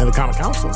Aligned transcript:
and 0.00 0.08
the 0.08 0.12
Common 0.12 0.34
Council, 0.34 0.70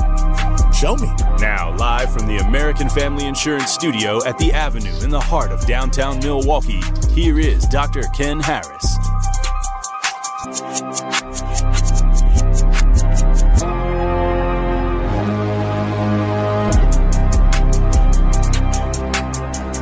show 0.70 0.96
me. 0.96 1.10
Now, 1.40 1.74
live 1.76 2.12
from 2.12 2.26
the 2.26 2.36
American 2.46 2.90
Family 2.90 3.26
Insurance 3.26 3.70
Studio 3.70 4.22
at 4.24 4.36
the 4.36 4.52
Avenue 4.52 4.94
in 5.02 5.08
the 5.08 5.18
heart 5.18 5.50
of 5.50 5.64
downtown 5.66 6.18
Milwaukee, 6.18 6.82
here 7.14 7.38
is 7.38 7.64
Dr. 7.66 8.02
Ken 8.14 8.38
Harris. 8.38 8.98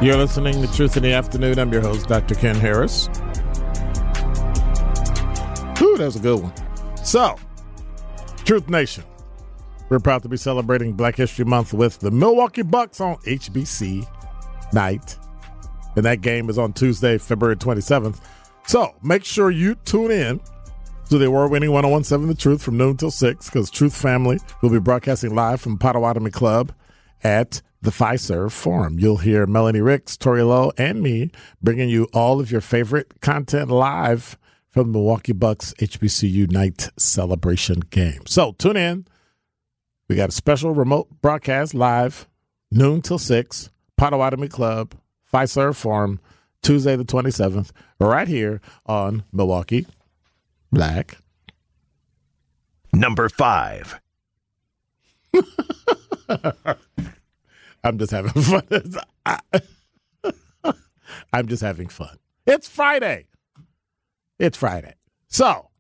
You're 0.01 0.17
listening 0.17 0.63
to 0.63 0.73
Truth 0.73 0.97
in 0.97 1.03
the 1.03 1.13
Afternoon. 1.13 1.59
I'm 1.59 1.73
your 1.73 1.83
host, 1.83 2.07
Dr. 2.07 2.37
Ken 2.37 2.55
Harris. 2.55 3.09
Ooh, 5.81 5.97
that 5.97 6.05
was 6.05 6.17
a 6.17 6.21
good 6.21 6.43
one. 6.43 6.53
So, 7.05 7.37
Truth 8.45 8.69
Nation. 8.69 9.03
We're 9.93 10.01
proud 10.01 10.23
to 10.23 10.29
be 10.31 10.39
celebrating 10.39 10.95
Black 10.95 11.17
History 11.17 11.45
Month 11.45 11.75
with 11.75 11.99
the 11.99 12.11
Milwaukee 12.11 12.63
Bucks 12.63 12.99
on 12.99 13.17
HBC 13.27 14.09
night. 14.73 15.19
And 15.97 16.07
that 16.07 16.23
game 16.23 16.49
is 16.49 16.57
on 16.57 16.73
Tuesday, 16.73 17.19
February 17.19 17.57
27th. 17.57 18.19
So 18.67 18.95
make 19.03 19.23
sure 19.23 19.51
you 19.51 19.75
tune 19.75 20.11
in 20.11 20.41
to 21.11 21.19
the 21.19 21.27
award 21.27 21.51
winning 21.51 21.73
1017 21.73 22.27
The 22.27 22.35
Truth 22.35 22.63
from 22.63 22.79
noon 22.79 22.97
till 22.97 23.11
6 23.11 23.51
because 23.51 23.69
Truth 23.69 23.95
Family 23.95 24.39
will 24.63 24.71
be 24.71 24.79
broadcasting 24.81 25.35
live 25.35 25.61
from 25.61 25.77
Potawatomi 25.77 26.31
Club 26.31 26.73
at 27.23 27.61
the 27.83 27.91
Fiserv 27.91 28.51
Forum. 28.51 28.99
You'll 28.99 29.19
hear 29.19 29.47
Melanie 29.47 29.83
Ricks, 29.83 30.17
Tori 30.17 30.43
Lowe, 30.43 30.73
and 30.79 31.03
me 31.03 31.31
bringing 31.63 31.91
you 31.91 32.09
all 32.15 32.41
of 32.41 32.51
your 32.51 32.63
favorite 32.63 33.21
content 33.21 33.71
live 33.71 34.39
from 34.71 34.87
the 34.87 34.99
Milwaukee 34.99 35.35
Bucks 35.35 35.75
HBCU 35.75 36.51
night 36.51 36.89
celebration 36.97 37.81
game. 37.91 38.23
So 38.27 38.53
tune 38.53 38.79
in. 38.79 39.05
We 40.13 40.17
got 40.17 40.29
a 40.29 40.33
special 40.33 40.75
remote 40.75 41.09
broadcast 41.23 41.73
live, 41.73 42.29
noon 42.71 43.01
till 43.01 43.17
6, 43.19 43.71
Potawatomi 43.97 44.47
Club, 44.47 44.95
Fiserv 45.33 45.75
Forum, 45.75 46.21
Tuesday 46.63 46.97
the 46.97 47.05
27th, 47.07 47.71
right 47.99 48.29
here 48.29 48.61
on 48.85 49.25
Milwaukee 49.33 49.87
Black. 50.71 51.17
Number 52.93 53.31
five. 53.31 54.03
I'm 57.83 57.97
just 57.97 58.13
having 58.13 58.33
fun. 58.33 58.65
I'm 61.33 61.49
just 61.49 61.63
having 61.63 61.89
fun. 61.89 62.19
It's 62.47 62.69
Friday. 62.69 63.29
It's 64.39 64.59
Friday. 64.59 64.93
So, 65.29 65.71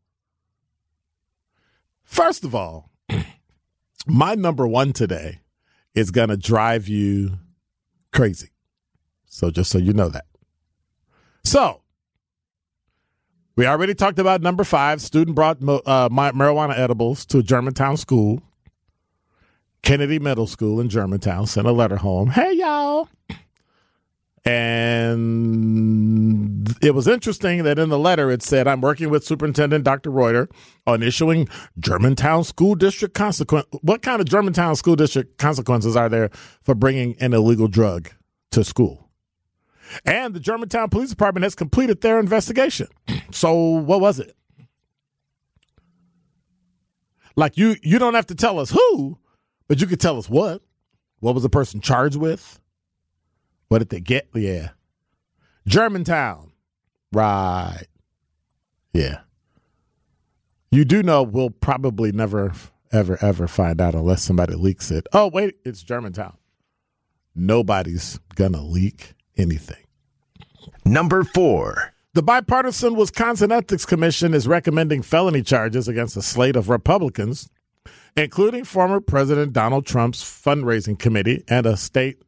first 2.06 2.44
of 2.44 2.54
all, 2.54 2.91
my 4.06 4.34
number 4.34 4.66
one 4.66 4.92
today 4.92 5.40
is 5.94 6.10
going 6.10 6.28
to 6.28 6.36
drive 6.36 6.88
you 6.88 7.38
crazy. 8.12 8.50
So, 9.26 9.50
just 9.50 9.70
so 9.70 9.78
you 9.78 9.92
know 9.92 10.08
that. 10.08 10.26
So, 11.44 11.82
we 13.56 13.66
already 13.66 13.94
talked 13.94 14.18
about 14.18 14.40
number 14.40 14.64
five. 14.64 15.00
Student 15.00 15.34
brought 15.34 15.58
uh, 15.62 16.08
marijuana 16.08 16.76
edibles 16.78 17.24
to 17.26 17.38
a 17.38 17.42
Germantown 17.42 17.96
school. 17.96 18.42
Kennedy 19.82 20.18
Middle 20.18 20.46
School 20.46 20.80
in 20.80 20.88
Germantown 20.88 21.46
sent 21.46 21.66
a 21.66 21.72
letter 21.72 21.96
home. 21.96 22.30
Hey, 22.30 22.52
y'all. 22.52 23.08
And 24.44 25.62
it 26.82 26.94
was 26.94 27.06
interesting 27.06 27.62
that 27.62 27.78
in 27.78 27.90
the 27.90 27.98
letter 27.98 28.30
it 28.30 28.42
said, 28.42 28.66
I'm 28.66 28.80
working 28.80 29.08
with 29.08 29.24
Superintendent 29.24 29.84
Dr. 29.84 30.10
Reuter 30.10 30.48
on 30.86 31.02
issuing 31.02 31.48
Germantown 31.78 32.42
School 32.42 32.74
District 32.74 33.14
consequence. 33.14 33.66
What 33.82 34.02
kind 34.02 34.20
of 34.20 34.28
Germantown 34.28 34.74
School 34.74 34.96
District 34.96 35.38
consequences 35.38 35.94
are 35.94 36.08
there 36.08 36.30
for 36.62 36.74
bringing 36.74 37.14
an 37.20 37.32
illegal 37.34 37.68
drug 37.68 38.10
to 38.50 38.64
school? 38.64 39.08
And 40.04 40.34
the 40.34 40.40
Germantown 40.40 40.88
Police 40.88 41.10
Department 41.10 41.44
has 41.44 41.54
completed 41.54 42.00
their 42.00 42.18
investigation. 42.18 42.88
So, 43.34 43.54
what 43.54 44.02
was 44.02 44.20
it? 44.20 44.36
Like 47.34 47.56
you, 47.56 47.76
you 47.82 47.98
don't 47.98 48.12
have 48.12 48.26
to 48.26 48.34
tell 48.34 48.58
us 48.58 48.70
who, 48.70 49.16
but 49.66 49.80
you 49.80 49.86
could 49.86 50.00
tell 50.00 50.18
us 50.18 50.28
what. 50.28 50.60
What 51.20 51.32
was 51.32 51.42
the 51.42 51.48
person 51.48 51.80
charged 51.80 52.16
with? 52.16 52.60
What 53.72 53.78
did 53.78 53.88
they 53.88 54.00
get? 54.00 54.28
Yeah. 54.34 54.72
Germantown. 55.66 56.52
Right. 57.10 57.86
Yeah. 58.92 59.20
You 60.70 60.84
do 60.84 61.02
know 61.02 61.22
we'll 61.22 61.48
probably 61.48 62.12
never, 62.12 62.52
ever, 62.92 63.16
ever 63.24 63.48
find 63.48 63.80
out 63.80 63.94
unless 63.94 64.22
somebody 64.22 64.56
leaks 64.56 64.90
it. 64.90 65.06
Oh, 65.14 65.30
wait, 65.32 65.54
it's 65.64 65.82
Germantown. 65.82 66.36
Nobody's 67.34 68.20
going 68.34 68.52
to 68.52 68.60
leak 68.60 69.14
anything. 69.38 69.86
Number 70.84 71.24
four. 71.24 71.94
The 72.12 72.22
bipartisan 72.22 72.94
Wisconsin 72.94 73.50
Ethics 73.50 73.86
Commission 73.86 74.34
is 74.34 74.46
recommending 74.46 75.00
felony 75.00 75.40
charges 75.40 75.88
against 75.88 76.14
a 76.18 76.20
slate 76.20 76.56
of 76.56 76.68
Republicans, 76.68 77.48
including 78.18 78.64
former 78.64 79.00
President 79.00 79.54
Donald 79.54 79.86
Trump's 79.86 80.22
fundraising 80.22 80.98
committee 80.98 81.42
and 81.48 81.64
a 81.64 81.78
state 81.78 82.22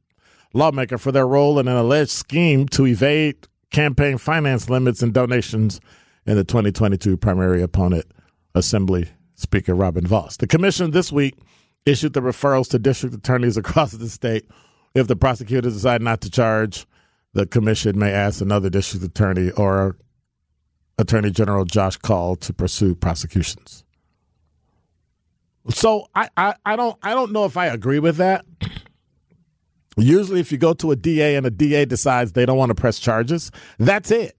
lawmaker 0.54 0.96
for 0.96 1.12
their 1.12 1.26
role 1.26 1.58
in 1.58 1.68
an 1.68 1.76
alleged 1.76 2.10
scheme 2.10 2.66
to 2.68 2.86
evade 2.86 3.46
campaign 3.70 4.16
finance 4.16 4.70
limits 4.70 5.02
and 5.02 5.12
donations 5.12 5.80
in 6.26 6.36
the 6.36 6.44
2022 6.44 7.16
primary 7.16 7.60
opponent, 7.60 8.06
Assembly 8.54 9.08
Speaker 9.34 9.74
Robin 9.74 10.06
Vos. 10.06 10.36
The 10.38 10.46
commission 10.46 10.92
this 10.92 11.12
week 11.12 11.36
issued 11.84 12.14
the 12.14 12.22
referrals 12.22 12.70
to 12.70 12.78
district 12.78 13.14
attorneys 13.14 13.56
across 13.56 13.92
the 13.92 14.08
state. 14.08 14.48
If 14.94 15.08
the 15.08 15.16
prosecutors 15.16 15.74
decide 15.74 16.00
not 16.00 16.20
to 16.22 16.30
charge, 16.30 16.86
the 17.32 17.46
commission 17.46 17.98
may 17.98 18.12
ask 18.12 18.40
another 18.40 18.70
district 18.70 19.04
attorney 19.04 19.50
or 19.50 19.96
Attorney 20.96 21.32
General 21.32 21.64
Josh 21.64 21.96
Kaul 21.96 22.36
to 22.36 22.52
pursue 22.52 22.94
prosecutions. 22.94 23.84
So 25.70 26.06
I, 26.14 26.28
I, 26.36 26.54
I 26.64 26.76
don't 26.76 26.96
I 27.02 27.14
don't 27.14 27.32
know 27.32 27.44
if 27.44 27.56
I 27.56 27.66
agree 27.66 27.98
with 27.98 28.18
that. 28.18 28.44
Usually 29.96 30.40
if 30.40 30.50
you 30.50 30.58
go 30.58 30.74
to 30.74 30.90
a 30.90 30.96
DA 30.96 31.36
and 31.36 31.46
a 31.46 31.50
DA 31.50 31.84
decides 31.84 32.32
they 32.32 32.46
don't 32.46 32.58
want 32.58 32.70
to 32.70 32.74
press 32.74 32.98
charges, 32.98 33.50
that's 33.78 34.10
it. 34.10 34.36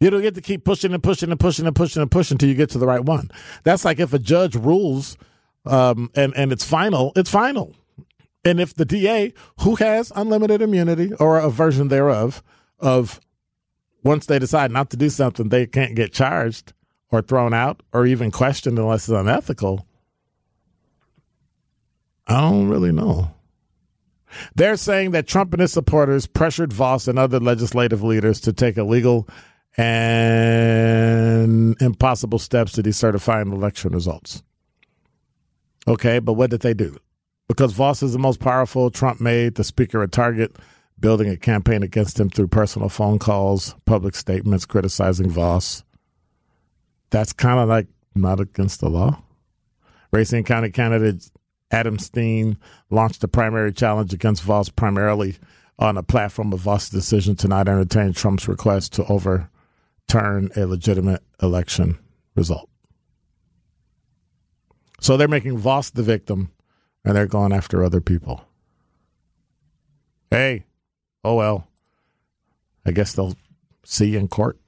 You 0.00 0.10
don't 0.10 0.22
get 0.22 0.34
to 0.34 0.40
keep 0.40 0.64
pushing 0.64 0.92
and 0.92 1.02
pushing 1.02 1.30
and 1.30 1.38
pushing 1.38 1.66
and 1.66 1.76
pushing 1.76 2.02
and 2.02 2.10
pushing 2.10 2.34
until 2.34 2.48
you 2.48 2.56
get 2.56 2.70
to 2.70 2.78
the 2.78 2.86
right 2.86 3.04
one. 3.04 3.30
That's 3.62 3.84
like 3.84 4.00
if 4.00 4.12
a 4.12 4.18
judge 4.18 4.56
rules 4.56 5.16
um, 5.64 6.10
and, 6.16 6.34
and 6.36 6.50
it's 6.50 6.64
final, 6.64 7.12
it's 7.14 7.30
final. 7.30 7.76
And 8.44 8.60
if 8.60 8.74
the 8.74 8.84
DA, 8.84 9.32
who 9.60 9.76
has 9.76 10.10
unlimited 10.16 10.60
immunity 10.60 11.12
or 11.14 11.38
a 11.38 11.48
version 11.48 11.86
thereof, 11.86 12.42
of 12.80 13.20
once 14.02 14.26
they 14.26 14.38
decide 14.38 14.72
not 14.72 14.90
to 14.90 14.96
do 14.96 15.08
something, 15.08 15.48
they 15.48 15.66
can't 15.66 15.94
get 15.94 16.12
charged 16.12 16.72
or 17.10 17.22
thrown 17.22 17.54
out 17.54 17.82
or 17.92 18.04
even 18.04 18.30
questioned 18.30 18.78
unless 18.78 19.08
it's 19.08 19.16
unethical. 19.16 19.86
I 22.26 22.40
don't 22.40 22.68
really 22.68 22.92
know. 22.92 23.32
They're 24.54 24.76
saying 24.76 25.12
that 25.12 25.26
Trump 25.26 25.52
and 25.52 25.60
his 25.60 25.72
supporters 25.72 26.26
pressured 26.26 26.72
Vos 26.72 27.08
and 27.08 27.18
other 27.18 27.40
legislative 27.40 28.02
leaders 28.02 28.40
to 28.40 28.52
take 28.52 28.76
illegal 28.76 29.28
and 29.76 31.74
impossible 31.80 32.38
steps 32.38 32.72
to 32.72 32.82
decertifying 32.82 33.52
election 33.52 33.92
results. 33.92 34.42
Okay, 35.88 36.18
but 36.18 36.34
what 36.34 36.50
did 36.50 36.60
they 36.60 36.74
do? 36.74 36.96
Because 37.48 37.72
Vos 37.72 38.02
is 38.02 38.12
the 38.12 38.18
most 38.18 38.40
powerful, 38.40 38.90
Trump 38.90 39.20
made 39.20 39.54
the 39.56 39.64
speaker 39.64 40.02
a 40.02 40.08
target, 40.08 40.56
building 40.98 41.28
a 41.28 41.36
campaign 41.36 41.82
against 41.82 42.20
him 42.20 42.30
through 42.30 42.48
personal 42.48 42.88
phone 42.88 43.18
calls, 43.18 43.74
public 43.84 44.14
statements 44.14 44.64
criticizing 44.64 45.28
Vos. 45.30 45.82
That's 47.10 47.32
kind 47.32 47.58
of 47.58 47.68
like 47.68 47.88
not 48.14 48.40
against 48.40 48.80
the 48.80 48.88
law. 48.88 49.22
Racine 50.12 50.44
County 50.44 50.70
candidate 50.70 51.30
Adam 51.72 51.98
Steen 51.98 52.58
launched 52.90 53.24
a 53.24 53.28
primary 53.28 53.72
challenge 53.72 54.12
against 54.12 54.42
Vos 54.42 54.68
primarily 54.68 55.36
on 55.78 55.96
a 55.96 56.02
platform 56.02 56.52
of 56.52 56.60
Vos' 56.60 56.90
decision 56.90 57.34
to 57.36 57.48
not 57.48 57.66
entertain 57.66 58.12
Trump's 58.12 58.46
request 58.46 58.92
to 58.92 59.06
overturn 59.06 60.50
a 60.54 60.66
legitimate 60.66 61.22
election 61.42 61.98
result. 62.36 62.68
So 65.00 65.16
they're 65.16 65.26
making 65.26 65.58
Vos 65.58 65.90
the 65.90 66.02
victim 66.02 66.52
and 67.04 67.16
they're 67.16 67.26
going 67.26 67.52
after 67.52 67.82
other 67.82 68.00
people. 68.00 68.44
Hey, 70.30 70.66
oh 71.24 71.34
well. 71.34 71.66
I 72.84 72.92
guess 72.92 73.12
they'll 73.12 73.36
see 73.84 74.10
you 74.10 74.18
in 74.18 74.28
court. 74.28 74.58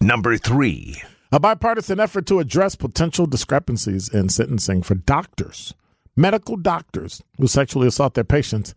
Number 0.00 0.36
three. 0.36 1.02
A 1.32 1.40
bipartisan 1.40 1.98
effort 1.98 2.26
to 2.26 2.38
address 2.38 2.76
potential 2.76 3.26
discrepancies 3.26 4.08
in 4.12 4.28
sentencing 4.28 4.82
for 4.82 4.94
doctors, 4.94 5.74
medical 6.16 6.56
doctors 6.56 7.22
who 7.38 7.46
sexually 7.46 7.86
assault 7.86 8.14
their 8.14 8.24
patients. 8.24 8.74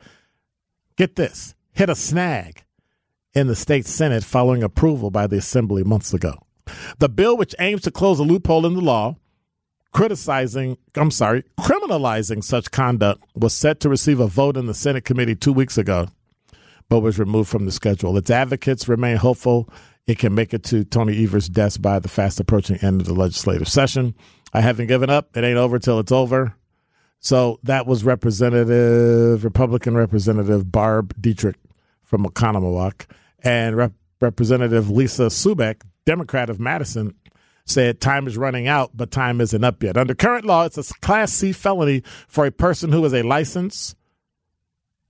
Get 0.97 1.15
this 1.15 1.55
hit 1.71 1.89
a 1.89 1.95
snag 1.95 2.65
in 3.33 3.47
the 3.47 3.55
state 3.55 3.85
Senate 3.85 4.23
following 4.23 4.63
approval 4.63 5.11
by 5.11 5.27
the 5.27 5.37
Assembly 5.37 5.83
months 5.83 6.13
ago. 6.13 6.33
The 6.99 7.09
bill, 7.09 7.37
which 7.37 7.55
aims 7.59 7.81
to 7.83 7.91
close 7.91 8.19
a 8.19 8.23
loophole 8.23 8.65
in 8.65 8.75
the 8.75 8.81
law, 8.81 9.15
criticizing, 9.91 10.77
I'm 10.95 11.11
sorry, 11.11 11.43
criminalizing 11.59 12.43
such 12.43 12.71
conduct 12.71 13.23
was 13.33 13.53
set 13.53 13.79
to 13.79 13.89
receive 13.89 14.19
a 14.19 14.27
vote 14.27 14.57
in 14.57 14.65
the 14.65 14.73
Senate 14.73 15.05
committee 15.05 15.35
two 15.35 15.53
weeks 15.53 15.77
ago, 15.77 16.09
but 16.89 16.99
was 16.99 17.17
removed 17.17 17.49
from 17.49 17.65
the 17.65 17.71
schedule. 17.71 18.17
Its 18.17 18.29
advocates 18.29 18.87
remain 18.87 19.17
hopeful 19.17 19.69
it 20.05 20.17
can 20.17 20.33
make 20.33 20.53
it 20.53 20.63
to 20.65 20.83
Tony 20.83 21.23
Evers' 21.23 21.47
desk 21.47 21.81
by 21.81 21.99
the 21.99 22.09
fast 22.09 22.39
approaching 22.39 22.77
end 22.77 23.01
of 23.01 23.07
the 23.07 23.13
legislative 23.13 23.67
session. 23.67 24.15
I 24.53 24.61
haven't 24.61 24.87
given 24.87 25.09
up. 25.09 25.37
It 25.37 25.43
ain't 25.43 25.57
over 25.57 25.77
till 25.77 25.99
it's 25.99 26.11
over. 26.11 26.55
So 27.19 27.59
that 27.63 27.85
was 27.85 28.03
Representative, 28.03 29.43
Republican 29.43 29.95
Representative 29.95 30.71
Barb 30.71 31.13
Dittrich 31.21 31.55
from 32.01 32.25
Oconomowoc 32.25 33.05
and 33.43 33.75
Rep- 33.75 33.93
Representative 34.21 34.89
Lisa 34.89 35.23
Subeck, 35.23 35.81
Democrat 36.05 36.49
of 36.49 36.59
Madison, 36.59 37.13
said 37.65 38.01
time 38.01 38.25
is 38.25 38.37
running 38.37 38.67
out, 38.67 38.91
but 38.95 39.11
time 39.11 39.39
isn't 39.41 39.63
up 39.63 39.83
yet. 39.83 39.95
Under 39.95 40.15
current 40.15 40.45
law, 40.45 40.65
it's 40.65 40.77
a 40.77 40.93
Class 41.01 41.31
C 41.31 41.51
felony 41.51 42.03
for 42.27 42.45
a 42.45 42.51
person 42.51 42.91
who 42.91 43.03
is 43.05 43.13
a 43.13 43.21
licensed 43.21 43.95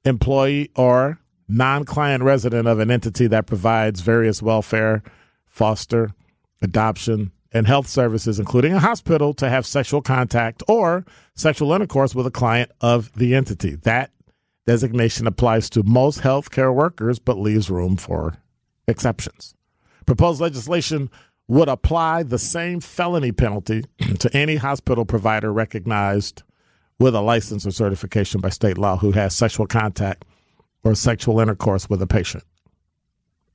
employee 0.04 0.70
or 0.76 1.20
non 1.48 1.86
client 1.86 2.24
resident 2.24 2.68
of 2.68 2.80
an 2.80 2.92
entity 2.92 3.28
that 3.28 3.48
provides 3.48 4.02
various 4.02 4.42
welfare, 4.42 5.04
foster, 5.48 6.12
adoption, 6.62 7.32
and 7.52 7.68
health 7.68 7.88
services, 7.88 8.40
including 8.40 8.74
a 8.74 8.80
hospital, 8.80 9.34
to 9.34 9.50
have 9.50 9.66
sexual 9.66 10.02
contact 10.02 10.62
or 10.68 11.06
sexual 11.36 11.74
intercourse 11.74 12.14
with 12.14 12.28
a 12.28 12.32
client 12.32 12.72
of 12.82 13.12
the 13.14 13.36
entity. 13.36 13.76
That 13.76 14.12
designation 14.68 15.26
applies 15.26 15.70
to 15.72 15.84
most 15.84 16.22
healthcare 16.22 16.74
workers, 16.74 17.20
but 17.20 17.40
leaves 17.40 17.70
room 17.70 17.98
for 17.98 18.38
exceptions. 18.88 19.56
Proposed 20.06 20.42
legislation 20.42 21.10
would 21.48 21.68
apply 21.68 22.22
the 22.22 22.38
same 22.38 22.80
felony 22.80 23.32
penalty 23.32 23.84
to 24.20 24.36
any 24.38 24.58
hospital 24.58 25.06
provider 25.06 25.52
recognized 25.52 26.44
with 27.00 27.16
a 27.16 27.22
license 27.22 27.66
or 27.66 27.72
certification 27.72 28.42
by 28.42 28.50
state 28.50 28.78
law 28.78 28.98
who 28.98 29.12
has 29.12 29.36
sexual 29.36 29.66
contact 29.66 30.26
or 30.84 30.94
sexual 30.94 31.40
intercourse 31.40 31.90
with 31.90 32.02
a 32.02 32.08
patient, 32.08 32.44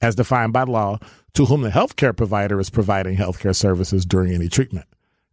as 0.04 0.14
defined 0.14 0.52
by 0.52 0.64
law, 0.64 0.98
to 1.32 1.46
whom 1.46 1.62
the 1.62 1.70
healthcare 1.70 2.14
provider 2.14 2.60
is 2.60 2.68
providing 2.68 3.16
healthcare 3.16 3.56
services 3.56 4.04
during 4.04 4.34
any 4.34 4.48
treatment, 4.48 4.86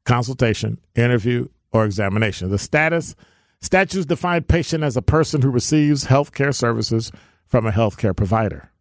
consultation, 0.05 0.79
interview, 0.95 1.47
or 1.73 1.83
examination. 1.83 2.49
The 2.49 2.57
status 2.57 3.13
statutes 3.59 4.05
define 4.05 4.43
patient 4.43 4.85
as 4.85 4.95
a 4.95 5.01
person 5.01 5.41
who 5.41 5.51
receives 5.51 6.05
healthcare 6.05 6.55
services 6.55 7.11
from 7.45 7.67
a 7.67 7.71
healthcare 7.71 8.15
provider. 8.15 8.71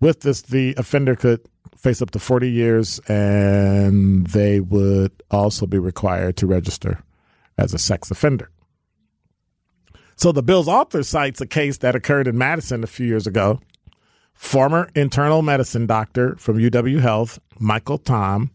With 0.00 0.20
this, 0.20 0.42
the 0.42 0.74
offender 0.76 1.16
could 1.16 1.40
face 1.76 2.00
up 2.00 2.12
to 2.12 2.20
40 2.20 2.48
years, 2.48 3.00
and 3.08 4.28
they 4.28 4.60
would 4.60 5.10
also 5.28 5.66
be 5.66 5.78
required 5.78 6.36
to 6.36 6.46
register 6.46 7.02
as 7.58 7.74
a 7.74 7.78
sex 7.78 8.12
offender. 8.12 8.48
So 10.14 10.30
the 10.30 10.42
bill's 10.42 10.68
author 10.68 11.02
cites 11.02 11.40
a 11.40 11.46
case 11.46 11.78
that 11.78 11.96
occurred 11.96 12.28
in 12.28 12.38
Madison 12.38 12.84
a 12.84 12.88
few 12.88 13.06
years 13.06 13.26
ago. 13.26 13.60
Former 14.38 14.88
internal 14.94 15.42
medicine 15.42 15.84
doctor 15.84 16.36
from 16.36 16.58
UW 16.58 17.00
Health, 17.00 17.40
Michael 17.58 17.98
Tom, 17.98 18.52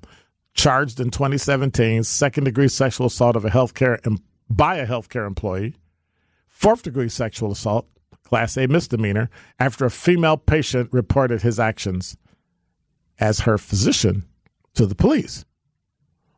charged 0.53 0.99
in 0.99 1.11
2017 1.11 2.03
second 2.03 2.45
degree 2.45 2.69
sexual 2.69 3.07
assault 3.07 3.35
of 3.35 3.43
a 3.43 3.49
healthcare 3.49 3.99
by 4.49 4.77
a 4.77 4.87
healthcare 4.87 5.27
employee, 5.27 5.75
fourth 6.47 6.83
degree 6.83 7.09
sexual 7.09 7.51
assault, 7.51 7.85
class 8.23 8.57
A 8.57 8.65
misdemeanor, 8.65 9.29
after 9.59 9.85
a 9.85 9.91
female 9.91 10.37
patient 10.37 10.89
reported 10.93 11.41
his 11.41 11.59
actions 11.59 12.15
as 13.19 13.41
her 13.41 13.57
physician 13.57 14.23
to 14.75 14.85
the 14.85 14.95
police. 14.95 15.43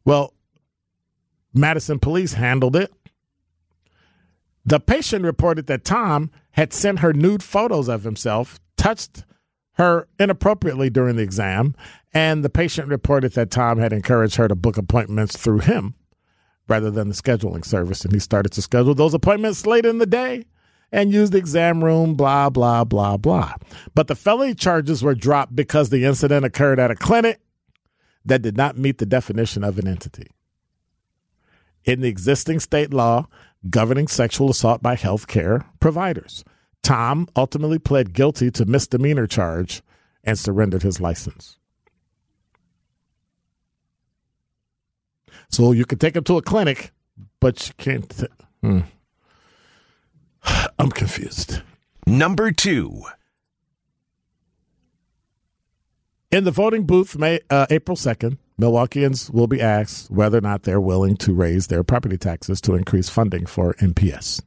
Well, 0.03 0.33
Madison 1.53 1.99
police 1.99 2.33
handled 2.33 2.75
it. 2.75 2.91
The 4.65 4.79
patient 4.79 5.23
reported 5.23 5.67
that 5.67 5.85
Tom 5.85 6.31
had 6.53 6.73
sent 6.73 6.99
her 6.99 7.13
nude 7.13 7.43
photos 7.43 7.87
of 7.87 8.03
himself, 8.03 8.59
touched 8.75 9.23
her 9.75 10.07
inappropriately 10.19 10.89
during 10.89 11.15
the 11.15 11.23
exam, 11.23 11.75
and 12.13 12.43
the 12.43 12.49
patient 12.49 12.87
reported 12.87 13.33
that 13.33 13.51
Tom 13.51 13.77
had 13.77 13.93
encouraged 13.93 14.35
her 14.35 14.47
to 14.47 14.55
book 14.55 14.77
appointments 14.77 15.37
through 15.37 15.59
him 15.59 15.95
rather 16.67 16.89
than 16.89 17.09
the 17.09 17.13
scheduling 17.13 17.65
service. 17.65 18.03
And 18.03 18.13
he 18.13 18.19
started 18.19 18.51
to 18.53 18.61
schedule 18.61 18.95
those 18.95 19.13
appointments 19.13 19.65
late 19.65 19.85
in 19.85 19.97
the 19.97 20.05
day 20.05 20.45
and 20.91 21.11
used 21.11 21.33
the 21.33 21.37
exam 21.37 21.83
room, 21.83 22.15
blah, 22.15 22.49
blah, 22.49 22.83
blah, 22.83 23.17
blah. 23.17 23.53
But 23.93 24.07
the 24.07 24.15
felony 24.15 24.55
charges 24.55 25.03
were 25.03 25.15
dropped 25.15 25.55
because 25.55 25.89
the 25.89 26.05
incident 26.05 26.45
occurred 26.45 26.79
at 26.79 26.91
a 26.91 26.95
clinic 26.95 27.41
that 28.23 28.41
did 28.41 28.57
not 28.57 28.77
meet 28.77 28.97
the 28.97 29.05
definition 29.05 29.63
of 29.63 29.77
an 29.77 29.87
entity. 29.87 30.27
In 31.83 32.01
the 32.01 32.07
existing 32.07 32.59
state 32.59 32.93
law 32.93 33.27
governing 33.69 34.07
sexual 34.07 34.49
assault 34.49 34.81
by 34.81 34.95
health 34.95 35.27
care 35.27 35.65
providers, 35.79 36.43
Tom 36.85 37.27
ultimately 37.35 37.79
pled 37.79 38.13
guilty 38.13 38.51
to 38.51 38.63
misdemeanor 38.63 39.25
charge 39.25 39.81
and 40.23 40.37
surrendered 40.37 40.83
his 40.83 41.01
license. 41.01 41.57
So 45.49 45.71
you 45.71 45.85
can 45.85 45.97
take 45.97 46.15
him 46.15 46.23
to 46.25 46.37
a 46.37 46.43
clinic, 46.43 46.91
but 47.39 47.67
you 47.67 47.73
can't. 47.79 48.23
Hmm. 48.61 48.81
I'm 50.77 50.91
confused. 50.91 51.63
Number 52.05 52.51
two. 52.51 53.01
In 56.29 56.43
the 56.43 56.51
voting 56.51 56.85
booth, 56.85 57.17
May 57.17 57.39
uh, 57.49 57.65
April 57.71 57.95
second, 57.95 58.37
Milwaukeeans 58.61 59.33
will 59.33 59.47
be 59.47 59.59
asked 59.59 60.11
whether 60.11 60.37
or 60.37 60.41
not 60.41 60.63
they're 60.63 60.79
willing 60.79 61.17
to 61.17 61.33
raise 61.33 61.65
their 61.65 61.83
property 61.83 62.19
taxes 62.19 62.61
to 62.61 62.75
increase 62.75 63.09
funding 63.09 63.47
for 63.47 63.73
MPS. 63.75 64.43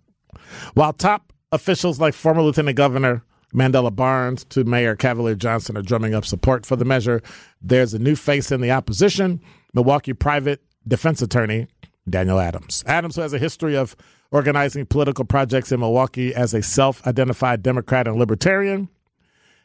While 0.75 0.93
top 0.93 1.33
officials 1.53 2.01
like 2.01 2.15
former 2.15 2.43
Lieutenant 2.43 2.77
Governor 2.77 3.23
Mandela 3.55 3.95
Barnes 3.95 4.45
to 4.45 4.65
Mayor 4.65 4.95
Cavalier 4.95 5.35
Johnson 5.35 5.77
are 5.77 5.83
drumming 5.83 6.15
up 6.15 6.25
support 6.25 6.67
for 6.67 6.77
the 6.77 6.85
measure, 6.85 7.23
there's 7.63 7.95
a 7.95 7.99
new 7.99 8.15
face 8.15 8.53
in 8.53 8.61
the 8.61 8.71
opposition. 8.71 9.41
Milwaukee 9.75 10.13
private 10.13 10.63
defense 10.87 11.23
attorney 11.23 11.67
Daniel 12.09 12.41
Adams. 12.41 12.85
Adams, 12.87 13.17
who 13.17 13.23
has 13.23 13.33
a 13.33 13.39
history 13.39 13.77
of 13.77 13.97
organizing 14.31 14.87
political 14.87 15.25
projects 15.25 15.73
in 15.73 15.81
Milwaukee 15.81 16.35
as 16.35 16.55
a 16.55 16.63
self 16.63 17.07
identified 17.07 17.63
Democrat 17.63 18.07
and 18.07 18.19
Libertarian, 18.19 18.89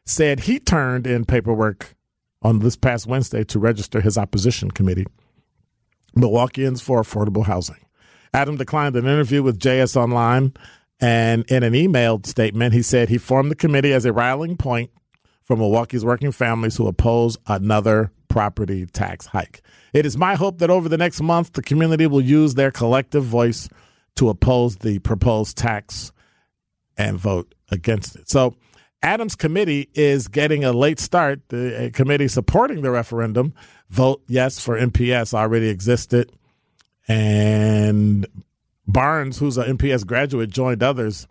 said 0.05 0.41
he 0.41 0.59
turned 0.59 1.07
in 1.07 1.25
paperwork 1.25 1.95
on 2.41 2.59
this 2.59 2.75
past 2.75 3.07
Wednesday 3.07 3.43
to 3.45 3.59
register 3.59 4.01
his 4.01 4.17
opposition 4.17 4.71
committee, 4.71 5.05
Milwaukeeans 6.15 6.81
for 6.81 7.01
Affordable 7.01 7.45
Housing. 7.45 7.85
Adam 8.33 8.57
declined 8.57 8.95
an 8.95 9.05
interview 9.05 9.43
with 9.43 9.59
JS 9.59 9.95
Online 9.95 10.53
And 10.99 11.43
in 11.49 11.63
an 11.63 11.73
emailed 11.73 12.25
statement, 12.25 12.73
he 12.73 12.81
said 12.81 13.09
he 13.09 13.17
formed 13.17 13.51
the 13.51 13.55
committee 13.55 13.93
as 13.93 14.05
a 14.05 14.13
rallying 14.13 14.57
point 14.57 14.91
for 15.41 15.55
Milwaukee's 15.55 16.05
working 16.05 16.31
families 16.31 16.77
who 16.77 16.87
oppose 16.87 17.37
another 17.47 18.11
property 18.29 18.85
tax 18.85 19.27
hike. 19.27 19.61
It 19.93 20.05
is 20.05 20.17
my 20.17 20.35
hope 20.35 20.59
that 20.59 20.69
over 20.69 20.89
the 20.89 20.97
next 20.97 21.21
month, 21.21 21.53
the 21.53 21.61
community 21.61 22.07
will 22.07 22.21
use 22.21 22.55
their 22.55 22.71
collective 22.71 23.23
voice 23.23 23.69
to 24.15 24.29
oppose 24.29 24.77
the 24.77 24.99
proposed 24.99 25.57
tax 25.57 26.11
and 26.97 27.17
vote 27.17 27.53
against 27.71 28.15
it. 28.15 28.29
So, 28.29 28.55
Adams' 29.01 29.35
committee 29.35 29.89
is 29.93 30.29
getting 30.29 30.63
a 30.63 30.71
late 30.71 30.99
start. 30.99 31.41
The 31.49 31.91
committee 31.93 32.29
supporting 32.29 32.81
the 32.81 32.91
referendum, 32.91 33.53
vote 33.89 34.23
yes 34.27 34.59
for 34.59 34.79
MPS, 34.79 35.33
already 35.33 35.67
existed. 35.67 36.31
And 37.07 38.25
Barnes, 38.87 39.39
who's 39.39 39.57
an 39.57 39.77
MPS 39.77 40.05
graduate, 40.05 40.49
joined 40.49 40.83
others 40.83 41.27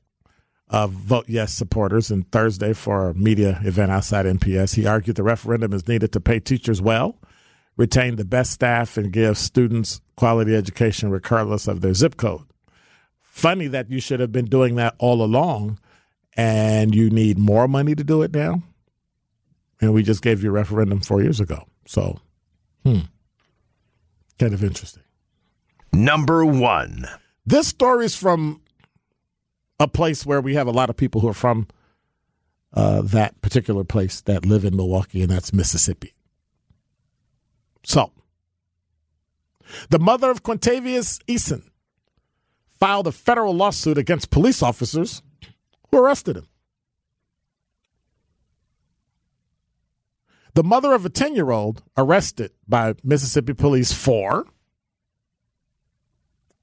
of 0.68 0.92
Vote 0.92 1.26
Yes 1.28 1.52
supporters 1.52 2.10
in 2.10 2.22
Thursday 2.24 2.72
for 2.72 3.10
a 3.10 3.14
media 3.14 3.60
event 3.62 3.90
outside 3.90 4.24
MPS. 4.24 4.74
He 4.74 4.86
argued 4.86 5.16
the 5.16 5.22
referendum 5.22 5.72
is 5.72 5.86
needed 5.86 6.12
to 6.12 6.20
pay 6.20 6.40
teachers 6.40 6.80
well, 6.80 7.18
retain 7.76 8.16
the 8.16 8.24
best 8.24 8.52
staff, 8.52 8.96
and 8.96 9.12
give 9.12 9.36
students 9.36 10.00
quality 10.16 10.56
education 10.56 11.10
regardless 11.10 11.68
of 11.68 11.82
their 11.82 11.94
zip 11.94 12.16
code. 12.16 12.46
Funny 13.20 13.66
that 13.66 13.90
you 13.90 14.00
should 14.00 14.20
have 14.20 14.32
been 14.32 14.46
doing 14.46 14.76
that 14.76 14.94
all 14.98 15.22
along 15.22 15.78
and 16.36 16.94
you 16.94 17.10
need 17.10 17.38
more 17.38 17.68
money 17.68 17.94
to 17.94 18.04
do 18.04 18.22
it 18.22 18.32
now. 18.32 18.62
And 19.80 19.92
we 19.92 20.02
just 20.02 20.22
gave 20.22 20.42
you 20.42 20.50
a 20.50 20.52
referendum 20.52 21.00
four 21.00 21.22
years 21.22 21.40
ago. 21.40 21.66
So, 21.86 22.20
hmm, 22.84 23.00
kind 24.38 24.54
of 24.54 24.62
interesting. 24.62 25.02
Number 25.92 26.44
one. 26.46 27.06
This 27.44 27.68
story 27.68 28.04
is 28.04 28.14
from 28.14 28.60
a 29.80 29.88
place 29.88 30.24
where 30.24 30.40
we 30.40 30.54
have 30.54 30.66
a 30.66 30.72
lot 30.72 30.90
of 30.90 30.96
people 30.96 31.20
who 31.20 31.28
are 31.28 31.34
from 31.34 31.66
uh, 32.72 33.02
that 33.02 33.40
particular 33.42 33.84
place 33.84 34.20
that 34.22 34.46
live 34.46 34.64
in 34.64 34.76
Milwaukee, 34.76 35.22
and 35.22 35.30
that's 35.30 35.52
Mississippi. 35.52 36.14
So, 37.84 38.12
the 39.90 39.98
mother 39.98 40.30
of 40.30 40.42
Quintavious 40.42 41.18
Eason 41.26 41.64
filed 42.78 43.06
a 43.06 43.12
federal 43.12 43.54
lawsuit 43.54 43.98
against 43.98 44.30
police 44.30 44.62
officers 44.62 45.22
who 45.90 45.98
arrested 45.98 46.36
him. 46.36 46.48
The 50.54 50.62
mother 50.62 50.92
of 50.92 51.06
a 51.06 51.08
10 51.08 51.34
year 51.34 51.50
old 51.50 51.82
arrested 51.96 52.52
by 52.68 52.94
Mississippi 53.02 53.54
police 53.54 53.92
for 53.92 54.46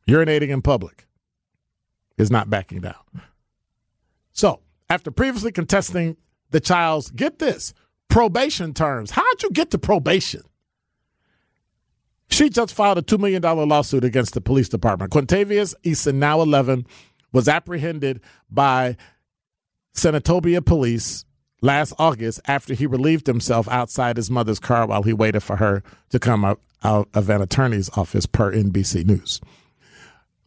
urinating 0.10 0.50
in 0.50 0.62
public 0.62 1.08
is 2.18 2.30
not 2.30 2.50
backing 2.50 2.82
down. 2.82 3.22
So, 4.32 4.62
after 4.90 5.12
previously 5.12 5.52
contesting 5.52 6.18
the 6.52 6.60
child's, 6.60 7.12
get 7.12 7.40
this, 7.40 7.74
probation 8.10 8.74
terms, 8.74 9.12
how'd 9.12 9.44
you 9.44 9.52
get 9.52 9.72
to 9.72 9.78
probation? 9.78 10.42
She 12.30 12.50
just 12.50 12.74
filed 12.74 12.98
a 12.98 13.02
$2 13.02 13.20
million 13.20 13.42
lawsuit 13.42 14.04
against 14.04 14.34
the 14.34 14.42
police 14.42 14.70
department. 14.70 15.12
Quintavious 15.12 15.74
Eason, 15.84 16.16
now 16.16 16.42
11, 16.42 16.86
was 17.32 17.48
apprehended 17.48 18.22
by 18.50 18.98
Senatobia 19.96 20.66
police 20.66 21.26
last 21.62 21.94
August 22.00 22.40
after 22.46 22.74
he 22.74 22.86
relieved 22.86 23.28
himself 23.28 23.68
outside 23.68 24.18
his 24.18 24.30
mother's 24.30 24.60
car 24.60 24.86
while 24.86 25.04
he 25.04 25.14
waited 25.14 25.42
for 25.42 25.58
her 25.58 25.84
to 26.10 26.20
come 26.20 26.46
out 26.46 26.60
of 27.14 27.30
an 27.30 27.42
attorney's 27.42 27.90
office, 27.98 28.26
per 28.26 28.54
NBC 28.54 29.06
News. 29.06 29.42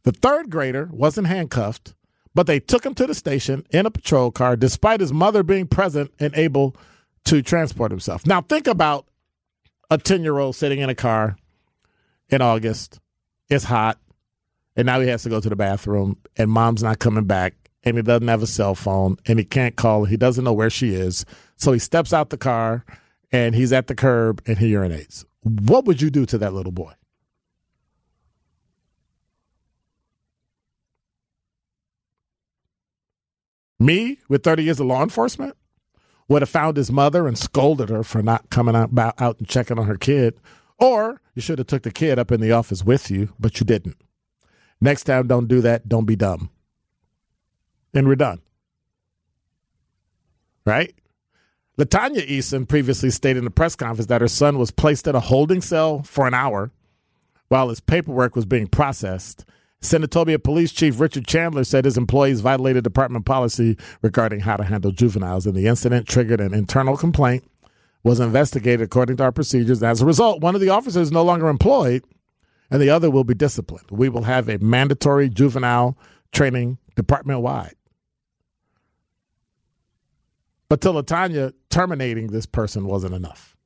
The 0.04 0.12
third 0.12 0.50
grader 0.50 0.88
wasn't 0.92 1.28
handcuffed, 1.28 1.94
but 2.34 2.46
they 2.46 2.58
took 2.60 2.84
him 2.84 2.94
to 2.94 3.06
the 3.06 3.14
station 3.14 3.64
in 3.70 3.86
a 3.86 3.90
patrol 3.90 4.30
car 4.30 4.56
despite 4.56 5.00
his 5.00 5.12
mother 5.12 5.42
being 5.42 5.66
present 5.66 6.12
and 6.18 6.34
able 6.34 6.76
to 7.24 7.42
transport 7.42 7.90
himself. 7.90 8.26
Now, 8.26 8.40
think 8.40 8.66
about 8.66 9.06
a 9.90 9.98
10 9.98 10.22
year 10.22 10.38
old 10.38 10.56
sitting 10.56 10.80
in 10.80 10.90
a 10.90 10.94
car 10.94 11.36
in 12.30 12.42
August. 12.42 12.98
It's 13.48 13.64
hot, 13.64 13.98
and 14.74 14.86
now 14.86 15.00
he 15.00 15.08
has 15.08 15.22
to 15.24 15.28
go 15.28 15.40
to 15.40 15.48
the 15.48 15.56
bathroom, 15.56 16.16
and 16.36 16.50
mom's 16.50 16.82
not 16.82 16.98
coming 16.98 17.24
back, 17.24 17.54
and 17.84 17.96
he 17.96 18.02
doesn't 18.02 18.28
have 18.28 18.42
a 18.42 18.46
cell 18.46 18.74
phone, 18.74 19.18
and 19.26 19.38
he 19.38 19.44
can't 19.44 19.76
call. 19.76 20.06
He 20.06 20.16
doesn't 20.16 20.44
know 20.44 20.52
where 20.52 20.70
she 20.70 20.94
is. 20.94 21.24
So 21.56 21.72
he 21.72 21.78
steps 21.78 22.12
out 22.12 22.30
the 22.30 22.38
car, 22.38 22.84
and 23.30 23.54
he's 23.54 23.72
at 23.72 23.86
the 23.86 23.94
curb, 23.94 24.42
and 24.46 24.58
he 24.58 24.72
urinates. 24.72 25.24
What 25.42 25.84
would 25.84 26.00
you 26.00 26.10
do 26.10 26.24
to 26.26 26.38
that 26.38 26.54
little 26.54 26.72
boy? 26.72 26.92
Me, 33.82 34.18
with 34.28 34.44
30 34.44 34.62
years 34.62 34.80
of 34.80 34.86
law 34.86 35.02
enforcement, 35.02 35.56
would 36.28 36.42
have 36.42 36.48
found 36.48 36.76
his 36.76 36.92
mother 36.92 37.26
and 37.26 37.36
scolded 37.36 37.88
her 37.88 38.04
for 38.04 38.22
not 38.22 38.48
coming 38.48 38.76
out, 38.76 38.90
out 39.18 39.38
and 39.38 39.48
checking 39.48 39.78
on 39.78 39.86
her 39.86 39.96
kid. 39.96 40.38
Or 40.78 41.20
you 41.34 41.42
should 41.42 41.58
have 41.58 41.66
took 41.66 41.82
the 41.82 41.90
kid 41.90 42.18
up 42.18 42.30
in 42.30 42.40
the 42.40 42.52
office 42.52 42.84
with 42.84 43.10
you, 43.10 43.34
but 43.40 43.58
you 43.58 43.66
didn't. 43.66 43.96
Next 44.80 45.04
time, 45.04 45.26
don't 45.26 45.48
do 45.48 45.60
that. 45.62 45.88
Don't 45.88 46.06
be 46.06 46.16
dumb. 46.16 46.50
And 47.92 48.06
we're 48.06 48.14
done. 48.14 48.40
Right? 50.64 50.94
Latanya 51.78 52.26
Eason 52.28 52.68
previously 52.68 53.10
stated 53.10 53.40
in 53.40 53.46
a 53.46 53.50
press 53.50 53.74
conference 53.74 54.06
that 54.06 54.20
her 54.20 54.28
son 54.28 54.58
was 54.58 54.70
placed 54.70 55.06
in 55.06 55.14
a 55.14 55.20
holding 55.20 55.60
cell 55.60 56.02
for 56.02 56.26
an 56.26 56.34
hour 56.34 56.70
while 57.48 57.68
his 57.68 57.80
paperwork 57.80 58.36
was 58.36 58.44
being 58.44 58.66
processed 58.66 59.44
Senatobia 59.82 60.42
Police 60.42 60.72
Chief 60.72 60.98
Richard 60.98 61.26
Chandler 61.26 61.64
said 61.64 61.84
his 61.84 61.98
employees 61.98 62.40
violated 62.40 62.84
department 62.84 63.26
policy 63.26 63.76
regarding 64.00 64.40
how 64.40 64.56
to 64.56 64.64
handle 64.64 64.92
juveniles, 64.92 65.44
and 65.44 65.56
the 65.56 65.66
incident 65.66 66.08
triggered 66.08 66.40
an 66.40 66.54
internal 66.54 66.96
complaint. 66.96 67.44
Was 68.04 68.18
investigated 68.18 68.80
according 68.80 69.18
to 69.18 69.22
our 69.22 69.30
procedures. 69.30 69.80
As 69.80 70.02
a 70.02 70.06
result, 70.06 70.40
one 70.40 70.56
of 70.56 70.60
the 70.60 70.70
officers 70.70 71.02
is 71.02 71.12
no 71.12 71.22
longer 71.22 71.48
employed, 71.48 72.02
and 72.68 72.82
the 72.82 72.90
other 72.90 73.08
will 73.08 73.22
be 73.22 73.34
disciplined. 73.34 73.92
We 73.92 74.08
will 74.08 74.24
have 74.24 74.48
a 74.48 74.58
mandatory 74.58 75.28
juvenile 75.28 75.96
training 76.32 76.78
department 76.96 77.42
wide. 77.42 77.76
But 80.68 80.80
to 80.80 80.88
Latanya, 80.88 81.52
terminating 81.70 82.28
this 82.28 82.46
person 82.46 82.86
wasn't 82.86 83.14
enough. 83.14 83.56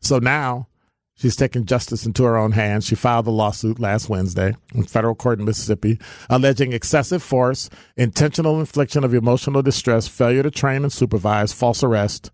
So 0.00 0.20
now 0.20 0.68
She's 1.14 1.36
taken 1.36 1.66
justice 1.66 2.06
into 2.06 2.24
her 2.24 2.36
own 2.36 2.52
hands. 2.52 2.86
She 2.86 2.94
filed 2.94 3.26
a 3.26 3.30
lawsuit 3.30 3.78
last 3.78 4.08
Wednesday 4.08 4.56
in 4.74 4.84
federal 4.84 5.14
court 5.14 5.38
in 5.38 5.44
Mississippi 5.44 5.98
alleging 6.30 6.72
excessive 6.72 7.22
force, 7.22 7.68
intentional 7.96 8.58
infliction 8.58 9.04
of 9.04 9.14
emotional 9.14 9.62
distress, 9.62 10.08
failure 10.08 10.42
to 10.42 10.50
train 10.50 10.82
and 10.82 10.92
supervise, 10.92 11.52
false 11.52 11.82
arrest, 11.82 12.30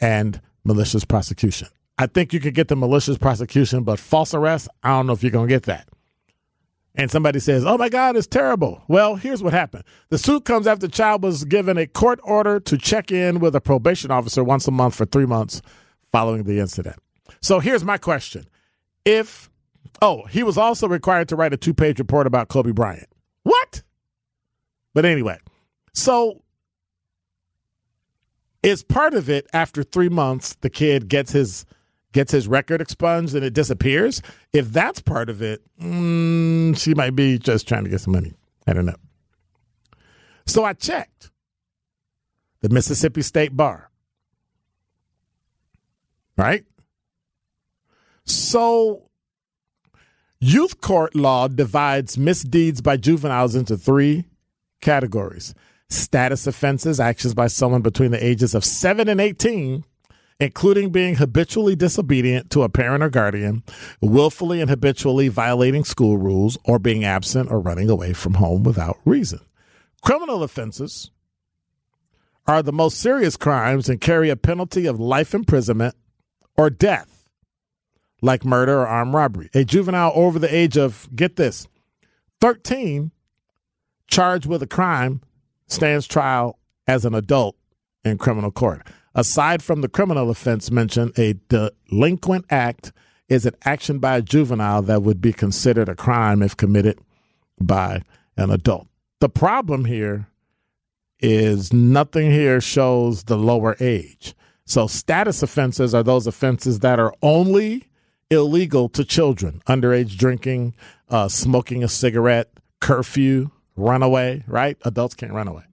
and 0.00 0.40
malicious 0.64 1.04
prosecution. 1.04 1.68
I 1.98 2.06
think 2.06 2.32
you 2.32 2.40
could 2.40 2.54
get 2.54 2.68
the 2.68 2.76
malicious 2.76 3.18
prosecution, 3.18 3.84
but 3.84 4.00
false 4.00 4.34
arrest, 4.34 4.68
I 4.82 4.90
don't 4.90 5.06
know 5.06 5.12
if 5.12 5.22
you're 5.22 5.30
going 5.30 5.48
to 5.48 5.54
get 5.54 5.64
that. 5.64 5.88
And 6.94 7.10
somebody 7.10 7.38
says, 7.38 7.64
Oh 7.64 7.78
my 7.78 7.88
God, 7.88 8.16
it's 8.16 8.26
terrible. 8.26 8.82
Well, 8.86 9.16
here's 9.16 9.42
what 9.42 9.52
happened. 9.52 9.84
The 10.10 10.18
suit 10.18 10.44
comes 10.44 10.66
after 10.66 10.86
the 10.86 10.92
child 10.92 11.22
was 11.22 11.44
given 11.44 11.78
a 11.78 11.86
court 11.86 12.20
order 12.22 12.60
to 12.60 12.76
check 12.76 13.10
in 13.10 13.40
with 13.40 13.54
a 13.54 13.60
probation 13.60 14.10
officer 14.10 14.44
once 14.44 14.68
a 14.68 14.70
month 14.70 14.96
for 14.96 15.06
three 15.06 15.26
months 15.26 15.62
following 16.10 16.44
the 16.44 16.58
incident. 16.58 16.96
So 17.40 17.60
here's 17.60 17.84
my 17.84 17.98
question. 17.98 18.46
If, 19.04 19.50
oh, 20.00 20.24
he 20.26 20.42
was 20.42 20.58
also 20.58 20.88
required 20.88 21.28
to 21.28 21.36
write 21.36 21.52
a 21.52 21.56
two 21.56 21.74
page 21.74 21.98
report 21.98 22.26
about 22.26 22.48
Kobe 22.48 22.72
Bryant. 22.72 23.08
What? 23.42 23.82
But 24.94 25.04
anyway, 25.04 25.38
so 25.92 26.42
is 28.62 28.82
part 28.82 29.14
of 29.14 29.28
it 29.28 29.46
after 29.52 29.82
three 29.82 30.08
months 30.08 30.54
the 30.60 30.70
kid 30.70 31.08
gets 31.08 31.32
his 31.32 31.64
gets 32.12 32.32
his 32.32 32.46
record 32.46 32.80
expunged 32.80 33.34
and 33.34 33.44
it 33.44 33.54
disappears 33.54 34.22
if 34.52 34.70
that's 34.72 35.00
part 35.00 35.28
of 35.28 35.42
it 35.42 35.62
mm, 35.80 36.76
she 36.76 36.94
might 36.94 37.16
be 37.16 37.38
just 37.38 37.66
trying 37.66 37.84
to 37.84 37.90
get 37.90 38.00
some 38.00 38.12
money 38.12 38.32
i 38.66 38.72
don't 38.72 38.86
know 38.86 38.94
so 40.46 40.64
i 40.64 40.72
checked 40.72 41.30
the 42.60 42.68
mississippi 42.68 43.22
state 43.22 43.56
bar 43.56 43.90
right 46.36 46.64
so, 48.24 49.08
youth 50.40 50.80
court 50.80 51.14
law 51.14 51.48
divides 51.48 52.16
misdeeds 52.16 52.80
by 52.80 52.96
juveniles 52.96 53.54
into 53.54 53.76
three 53.76 54.24
categories 54.80 55.54
status 55.88 56.46
offenses, 56.46 56.98
actions 56.98 57.34
by 57.34 57.46
someone 57.46 57.82
between 57.82 58.10
the 58.10 58.24
ages 58.24 58.54
of 58.54 58.64
7 58.64 59.08
and 59.08 59.20
18, 59.20 59.84
including 60.40 60.90
being 60.90 61.16
habitually 61.16 61.76
disobedient 61.76 62.48
to 62.50 62.62
a 62.62 62.68
parent 62.70 63.02
or 63.02 63.10
guardian, 63.10 63.62
willfully 64.00 64.60
and 64.60 64.70
habitually 64.70 65.28
violating 65.28 65.84
school 65.84 66.16
rules, 66.16 66.56
or 66.64 66.78
being 66.78 67.04
absent 67.04 67.50
or 67.50 67.60
running 67.60 67.90
away 67.90 68.14
from 68.14 68.34
home 68.34 68.62
without 68.62 68.98
reason. 69.04 69.40
Criminal 70.02 70.42
offenses 70.42 71.10
are 72.46 72.62
the 72.62 72.72
most 72.72 72.98
serious 72.98 73.36
crimes 73.36 73.88
and 73.88 74.00
carry 74.00 74.30
a 74.30 74.36
penalty 74.36 74.86
of 74.86 74.98
life 74.98 75.34
imprisonment 75.34 75.94
or 76.56 76.70
death 76.70 77.11
like 78.22 78.44
murder 78.44 78.80
or 78.80 78.86
armed 78.86 79.12
robbery. 79.12 79.50
A 79.52 79.64
juvenile 79.64 80.12
over 80.14 80.38
the 80.38 80.54
age 80.54 80.78
of, 80.78 81.08
get 81.14 81.36
this, 81.36 81.66
13 82.40 83.10
charged 84.06 84.46
with 84.46 84.62
a 84.62 84.66
crime 84.66 85.20
stands 85.66 86.06
trial 86.06 86.58
as 86.86 87.04
an 87.04 87.14
adult 87.14 87.56
in 88.04 88.16
criminal 88.18 88.50
court. 88.50 88.86
Aside 89.14 89.62
from 89.62 89.82
the 89.82 89.88
criminal 89.88 90.30
offense 90.30 90.70
mentioned, 90.70 91.12
a 91.18 91.34
delinquent 91.48 92.46
act 92.48 92.92
is 93.28 93.44
an 93.44 93.54
action 93.64 93.98
by 93.98 94.16
a 94.16 94.22
juvenile 94.22 94.82
that 94.82 95.02
would 95.02 95.20
be 95.20 95.32
considered 95.32 95.88
a 95.88 95.94
crime 95.94 96.42
if 96.42 96.56
committed 96.56 96.98
by 97.60 98.02
an 98.36 98.50
adult. 98.50 98.86
The 99.20 99.28
problem 99.28 99.84
here 99.84 100.28
is 101.20 101.72
nothing 101.72 102.30
here 102.30 102.60
shows 102.60 103.24
the 103.24 103.38
lower 103.38 103.76
age. 103.80 104.34
So, 104.64 104.86
status 104.86 105.42
offenses 105.42 105.94
are 105.94 106.02
those 106.02 106.26
offenses 106.26 106.80
that 106.80 106.98
are 106.98 107.14
only 107.22 107.88
illegal 108.32 108.88
to 108.88 109.04
children 109.04 109.62
underage 109.68 110.16
drinking, 110.16 110.74
uh, 111.08 111.28
smoking 111.28 111.84
a 111.84 111.88
cigarette, 111.88 112.50
curfew, 112.80 113.50
runaway, 113.76 114.42
right? 114.46 114.76
Adults 114.84 115.14
can't 115.14 115.32
run 115.32 115.48
away, 115.48 115.64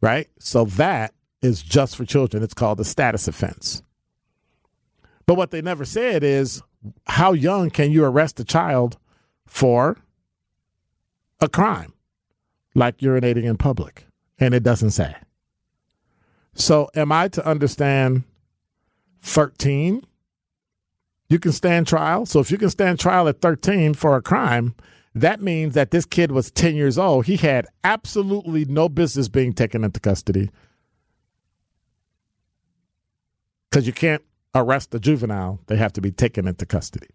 right? 0.00 0.28
So, 0.38 0.64
that 0.64 1.14
is 1.42 1.62
just 1.62 1.96
for 1.96 2.04
children. 2.04 2.42
It's 2.42 2.54
called 2.54 2.80
a 2.80 2.84
status 2.84 3.28
offense. 3.28 3.82
But 5.26 5.36
what 5.36 5.50
they 5.50 5.62
never 5.62 5.84
said 5.84 6.22
is 6.22 6.62
how 7.06 7.32
young 7.32 7.70
can 7.70 7.90
you 7.90 8.04
arrest 8.04 8.40
a 8.40 8.44
child 8.44 8.98
for 9.46 9.96
a 11.40 11.48
crime 11.48 11.92
like 12.74 12.98
urinating 12.98 13.44
in 13.44 13.56
public? 13.56 14.06
And 14.38 14.52
it 14.52 14.62
doesn't 14.62 14.90
say. 14.90 15.14
So, 16.54 16.88
am 16.94 17.10
I 17.10 17.28
to 17.28 17.46
understand 17.46 18.24
13? 19.22 20.04
You 21.28 21.38
can 21.38 21.52
stand 21.52 21.86
trial. 21.86 22.26
So, 22.26 22.40
if 22.40 22.50
you 22.50 22.58
can 22.58 22.70
stand 22.70 22.98
trial 22.98 23.28
at 23.28 23.40
13 23.40 23.94
for 23.94 24.16
a 24.16 24.22
crime, 24.22 24.74
that 25.14 25.40
means 25.40 25.74
that 25.74 25.90
this 25.90 26.04
kid 26.04 26.32
was 26.32 26.50
10 26.50 26.74
years 26.74 26.98
old. 26.98 27.26
He 27.26 27.36
had 27.36 27.66
absolutely 27.84 28.64
no 28.64 28.88
business 28.88 29.28
being 29.28 29.52
taken 29.52 29.84
into 29.84 30.00
custody. 30.00 30.50
Because 33.70 33.86
you 33.86 33.92
can't 33.92 34.22
arrest 34.54 34.94
a 34.94 35.00
juvenile, 35.00 35.60
they 35.66 35.76
have 35.76 35.92
to 35.94 36.00
be 36.00 36.10
taken 36.10 36.46
into 36.46 36.66
custody. 36.66 37.08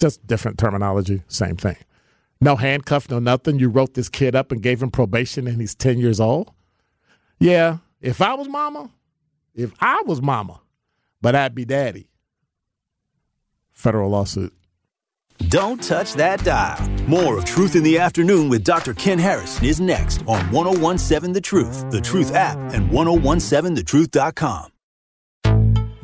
Just 0.00 0.26
different 0.26 0.58
terminology, 0.58 1.22
same 1.28 1.56
thing. 1.56 1.76
No 2.40 2.56
handcuff, 2.56 3.08
no 3.08 3.18
nothing. 3.18 3.58
You 3.58 3.68
wrote 3.68 3.94
this 3.94 4.08
kid 4.08 4.34
up 4.34 4.50
and 4.50 4.62
gave 4.62 4.82
him 4.82 4.90
probation 4.90 5.46
and 5.46 5.60
he's 5.60 5.74
10 5.74 5.98
years 5.98 6.20
old. 6.20 6.52
Yeah, 7.38 7.78
if 8.00 8.20
I 8.20 8.34
was 8.34 8.48
mama, 8.48 8.90
if 9.54 9.72
I 9.80 10.02
was 10.06 10.20
mama, 10.20 10.60
but 11.20 11.34
I'd 11.34 11.54
be 11.54 11.64
daddy. 11.64 12.08
Federal 13.72 14.10
lawsuit. 14.10 14.52
Don't 15.48 15.82
touch 15.82 16.14
that 16.14 16.44
dial. 16.44 16.88
More 17.08 17.38
of 17.38 17.44
Truth 17.44 17.74
in 17.76 17.82
the 17.82 17.98
Afternoon 17.98 18.48
with 18.48 18.64
Dr. 18.64 18.94
Ken 18.94 19.18
Harrison 19.18 19.64
is 19.64 19.80
next 19.80 20.20
on 20.28 20.50
1017 20.52 21.32
The 21.32 21.40
Truth, 21.40 21.90
The 21.90 22.00
Truth 22.00 22.34
app, 22.34 22.56
and 22.72 22.90
1017thetruth.com. 22.90 24.68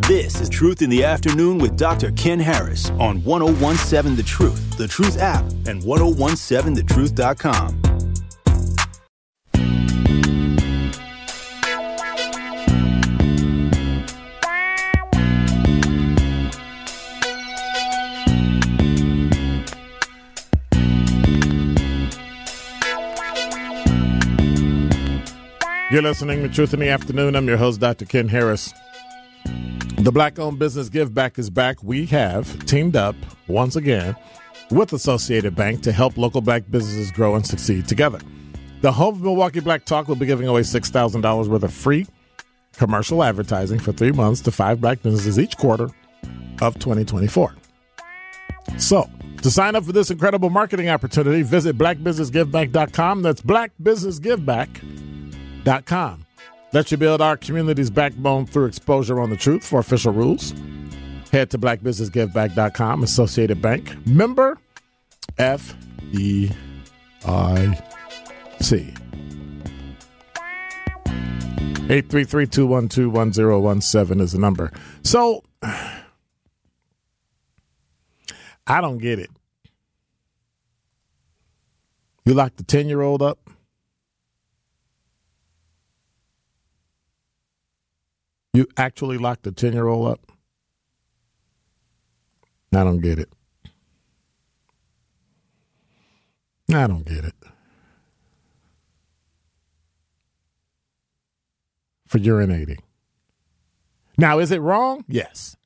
This 0.08 0.40
is 0.40 0.48
Truth 0.48 0.82
in 0.82 0.90
the 0.90 1.04
Afternoon 1.04 1.58
with 1.58 1.76
Dr. 1.76 2.10
Ken 2.12 2.40
Harris 2.40 2.88
on 2.98 3.22
1017 3.25 4.16
The 4.16 4.22
Truth, 4.22 4.78
The 4.78 4.88
Truth 4.88 5.18
app, 5.18 5.44
and 5.66 5.82
1017thetruth.com. 5.82 7.98
You're 25.90 26.02
listening 26.02 26.42
to 26.42 26.50
Truth 26.50 26.74
in 26.74 26.80
the 26.80 26.88
Afternoon. 26.90 27.34
I'm 27.34 27.48
your 27.48 27.56
host, 27.56 27.80
Dr. 27.80 28.04
Ken 28.04 28.28
Harris. 28.28 28.74
The 29.96 30.12
Black 30.12 30.38
owned 30.38 30.58
business 30.58 30.90
Give 30.90 31.14
Back 31.14 31.38
is 31.38 31.48
back. 31.48 31.82
We 31.82 32.04
have 32.06 32.66
teamed 32.66 32.94
up 32.94 33.16
once 33.46 33.74
again 33.74 34.14
with 34.70 34.92
Associated 34.92 35.56
Bank 35.56 35.82
to 35.84 35.92
help 35.92 36.18
local 36.18 36.42
black 36.42 36.70
businesses 36.70 37.10
grow 37.10 37.36
and 37.36 37.46
succeed 37.46 37.88
together. 37.88 38.18
The 38.82 38.92
Home 38.92 39.14
of 39.14 39.22
Milwaukee 39.22 39.60
Black 39.60 39.86
Talk 39.86 40.08
will 40.08 40.16
be 40.16 40.26
giving 40.26 40.46
away 40.46 40.60
$6,000 40.60 41.48
worth 41.48 41.62
of 41.62 41.72
free 41.72 42.06
commercial 42.76 43.24
advertising 43.24 43.78
for 43.78 43.92
three 43.92 44.12
months 44.12 44.42
to 44.42 44.52
five 44.52 44.82
black 44.82 45.02
businesses 45.02 45.38
each 45.38 45.56
quarter 45.56 45.88
of 46.60 46.74
2024. 46.74 47.54
So, 48.76 49.08
to 49.40 49.50
sign 49.50 49.74
up 49.74 49.84
for 49.84 49.92
this 49.92 50.10
incredible 50.10 50.50
marketing 50.50 50.90
opportunity, 50.90 51.40
visit 51.40 51.78
blackbusinessgiveback.com. 51.78 53.22
That's 53.22 53.40
blackbusinessgiveback.com. 53.40 55.07
Let's 56.73 56.91
you 56.91 56.97
build 56.97 57.21
our 57.21 57.37
community's 57.37 57.91
backbone 57.91 58.47
through 58.47 58.65
exposure 58.67 59.21
on 59.21 59.28
the 59.28 59.37
truth 59.37 59.67
for 59.67 59.81
official 59.81 60.15
rules. 60.15 60.54
Head 61.31 61.50
to 61.50 61.59
blackbusinessgiveback.com, 61.59 63.02
Associated 63.02 63.61
Bank, 63.61 63.95
member 64.07 64.57
FDIC. 65.39 66.54
833-212-1017 71.89 74.23
is 74.23 74.33
the 74.33 74.39
number. 74.39 74.73
So 75.02 75.45
I 78.67 78.81
don't 78.81 78.97
get 78.99 79.19
it. 79.19 79.31
You 82.25 82.33
lock 82.35 82.57
the 82.57 82.63
10-year-old 82.63 83.23
up? 83.23 83.48
You 88.58 88.66
actually 88.76 89.18
locked 89.18 89.44
the 89.44 89.52
10 89.52 89.73
year 89.73 89.86
old 89.86 90.08
up? 90.08 90.32
I 92.75 92.82
don't 92.82 93.00
get 93.00 93.21
it. 93.21 93.32
I 96.75 96.88
don't 96.88 97.06
get 97.06 97.25
it. 97.25 97.34
For 102.08 102.18
urinating. 102.18 102.80
Now, 104.16 104.40
is 104.40 104.50
it 104.50 104.60
wrong? 104.60 105.04
Yes. 105.06 105.56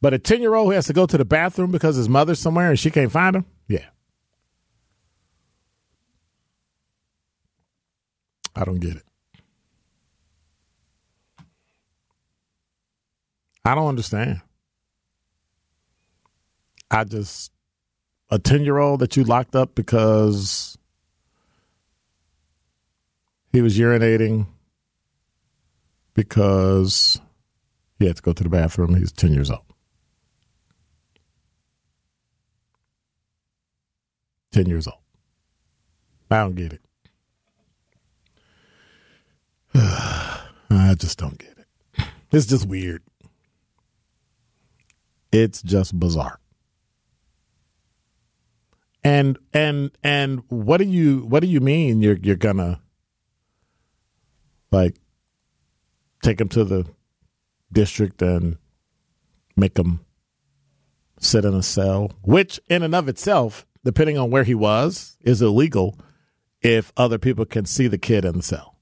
But 0.00 0.14
a 0.14 0.18
10 0.18 0.40
year 0.40 0.54
old 0.54 0.68
who 0.68 0.72
has 0.72 0.86
to 0.86 0.94
go 0.94 1.04
to 1.04 1.18
the 1.18 1.26
bathroom 1.26 1.70
because 1.70 1.96
his 1.96 2.08
mother's 2.08 2.38
somewhere 2.38 2.70
and 2.70 2.78
she 2.78 2.90
can't 2.90 3.12
find 3.12 3.36
him? 3.36 3.44
Yeah. 3.68 3.84
I 8.56 8.64
don't 8.64 8.80
get 8.80 8.96
it. 8.96 9.07
I 13.68 13.74
don't 13.74 13.88
understand. 13.88 14.40
I 16.90 17.04
just 17.04 17.52
a 18.30 18.38
10 18.38 18.62
year 18.64 18.78
old 18.78 19.00
that 19.00 19.14
you 19.14 19.24
locked 19.24 19.54
up 19.54 19.74
because 19.74 20.78
he 23.52 23.60
was 23.60 23.78
urinating 23.78 24.46
because 26.14 27.20
he 27.98 28.06
had 28.06 28.16
to 28.16 28.22
go 28.22 28.32
to 28.32 28.42
the 28.42 28.48
bathroom. 28.48 28.94
He's 28.94 29.12
10 29.12 29.34
years 29.34 29.50
old. 29.50 29.66
10 34.52 34.64
years 34.64 34.86
old. 34.86 34.96
I 36.30 36.38
don't 36.38 36.54
get 36.54 36.72
it. 36.72 36.80
I 39.74 40.94
just 40.96 41.18
don't 41.18 41.36
get 41.36 41.58
it. 41.58 42.06
It's 42.32 42.46
just 42.46 42.66
weird. 42.66 43.02
It's 45.32 45.62
just 45.62 45.98
bizarre. 45.98 46.40
And 49.04 49.38
and 49.52 49.90
and 50.02 50.42
what 50.48 50.78
do 50.78 50.84
you 50.84 51.20
what 51.20 51.40
do 51.40 51.46
you 51.46 51.60
mean 51.60 52.02
you're 52.02 52.18
you're 52.18 52.36
gonna 52.36 52.80
like 54.70 54.96
take 56.22 56.40
him 56.40 56.48
to 56.48 56.64
the 56.64 56.86
district 57.72 58.20
and 58.22 58.58
make 59.56 59.78
him 59.78 60.00
sit 61.20 61.44
in 61.44 61.54
a 61.54 61.62
cell, 61.62 62.12
which 62.22 62.60
in 62.68 62.82
and 62.82 62.94
of 62.94 63.08
itself, 63.08 63.66
depending 63.84 64.18
on 64.18 64.30
where 64.30 64.44
he 64.44 64.54
was, 64.54 65.16
is 65.20 65.42
illegal 65.42 65.98
if 66.60 66.92
other 66.96 67.18
people 67.18 67.44
can 67.44 67.64
see 67.64 67.86
the 67.86 67.98
kid 67.98 68.24
in 68.24 68.36
the 68.36 68.42
cell. 68.42 68.76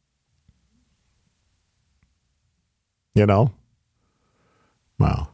You 3.14 3.26
know? 3.26 3.52
Wow. 4.98 5.30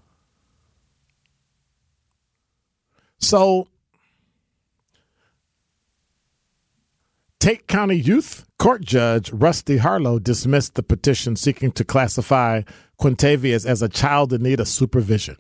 So, 3.23 3.69
Tate 7.39 7.67
County 7.69 7.95
Youth 7.95 8.45
Court 8.59 8.83
Judge 8.83 9.33
Rusty 9.33 9.77
Harlow 9.79 10.19
dismissed 10.19 10.75
the 10.75 10.83
petition 10.83 11.37
seeking 11.37 11.71
to 11.73 11.85
classify 11.85 12.63
Quintavious 13.01 13.65
as 13.65 13.81
a 13.81 13.89
child 13.89 14.33
in 14.33 14.43
need 14.43 14.61
of 14.61 14.69
supervision. 14.69 15.37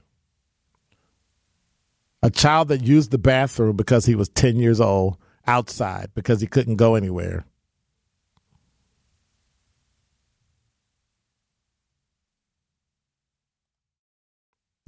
A 2.23 2.31
child 2.31 2.69
that 2.69 2.85
used 2.85 3.11
the 3.11 3.19
bathroom 3.19 3.77
because 3.77 4.07
he 4.07 4.15
was 4.15 4.29
10 4.29 4.57
years 4.57 4.81
old 4.81 5.17
outside 5.47 6.11
because 6.15 6.41
he 6.41 6.47
couldn't 6.47 6.77
go 6.77 6.95
anywhere. 6.95 7.45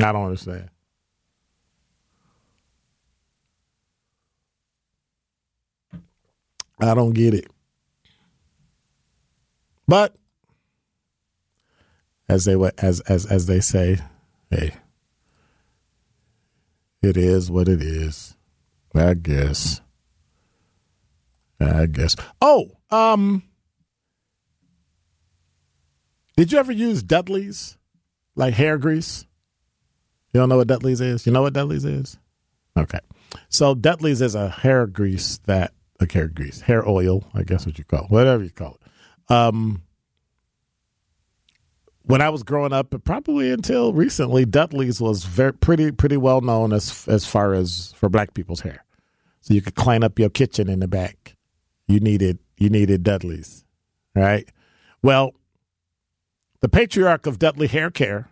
I 0.00 0.12
don't 0.12 0.26
understand. 0.26 0.70
I 6.84 6.94
don't 6.94 7.12
get 7.12 7.34
it. 7.34 7.46
But 9.86 10.14
as 12.28 12.44
they 12.44 12.54
as 12.78 13.00
as 13.00 13.26
as 13.26 13.46
they 13.46 13.60
say, 13.60 13.98
hey, 14.50 14.72
it 17.02 17.16
is 17.16 17.50
what 17.50 17.68
it 17.68 17.82
is. 17.82 18.36
I 18.94 19.14
guess. 19.14 19.80
I 21.60 21.86
guess. 21.86 22.16
Oh, 22.40 22.70
um, 22.90 23.42
did 26.36 26.52
you 26.52 26.58
ever 26.58 26.72
use 26.72 27.02
Dudley's 27.02 27.76
like 28.36 28.54
hair 28.54 28.78
grease? 28.78 29.26
You 30.32 30.40
don't 30.40 30.48
know 30.48 30.56
what 30.56 30.68
Dudley's 30.68 31.00
is? 31.00 31.26
You 31.26 31.32
know 31.32 31.42
what 31.42 31.52
Dudley's 31.52 31.84
is? 31.84 32.18
Okay. 32.76 33.00
So 33.48 33.74
Dudley's 33.74 34.20
is 34.20 34.34
a 34.34 34.48
hair 34.48 34.86
grease 34.86 35.38
that 35.46 35.73
a 36.00 36.12
hair 36.12 36.28
grease, 36.28 36.62
hair 36.62 36.86
oil, 36.88 37.24
I 37.34 37.42
guess 37.42 37.66
what 37.66 37.78
you 37.78 37.84
call 37.84 38.04
it, 38.04 38.10
whatever 38.10 38.42
you 38.42 38.50
call 38.50 38.78
it. 38.80 39.32
Um, 39.32 39.82
when 42.02 42.20
I 42.20 42.28
was 42.28 42.42
growing 42.42 42.72
up, 42.72 42.94
probably 43.04 43.50
until 43.50 43.92
recently, 43.92 44.44
Dudley's 44.44 45.00
was 45.00 45.24
very 45.24 45.54
pretty 45.54 45.90
pretty 45.90 46.16
well 46.16 46.40
known 46.40 46.72
as 46.72 47.06
as 47.08 47.26
far 47.26 47.54
as 47.54 47.94
for 47.96 48.08
black 48.08 48.34
people's 48.34 48.60
hair. 48.60 48.84
So 49.40 49.54
you 49.54 49.62
could 49.62 49.74
clean 49.74 50.04
up 50.04 50.18
your 50.18 50.30
kitchen 50.30 50.68
in 50.68 50.80
the 50.80 50.88
back. 50.88 51.36
You 51.86 52.00
needed 52.00 52.38
you 52.58 52.68
needed 52.68 53.02
Dudley's, 53.02 53.64
right? 54.14 54.48
Well, 55.02 55.34
the 56.60 56.68
patriarch 56.68 57.26
of 57.26 57.38
Dudley 57.38 57.66
Hair 57.68 57.90
Care, 57.92 58.30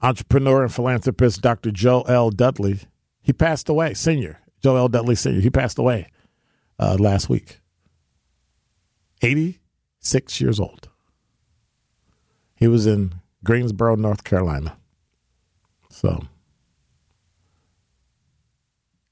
entrepreneur 0.00 0.62
and 0.64 0.72
philanthropist 0.72 1.40
Dr. 1.42 1.70
Joe 1.70 2.02
L. 2.02 2.30
Dudley, 2.30 2.80
he 3.20 3.32
passed 3.32 3.68
away, 3.68 3.94
senior. 3.94 4.40
Joe 4.62 4.76
L. 4.76 4.88
Dudley 4.88 5.16
Sr., 5.16 5.40
he 5.40 5.50
passed 5.50 5.78
away 5.78 6.08
uh, 6.78 6.96
last 6.98 7.28
week. 7.28 7.60
86 9.22 10.40
years 10.40 10.58
old. 10.58 10.88
He 12.56 12.68
was 12.68 12.86
in 12.86 13.14
Greensboro, 13.44 13.96
North 13.96 14.24
Carolina. 14.24 14.76
So, 15.90 16.24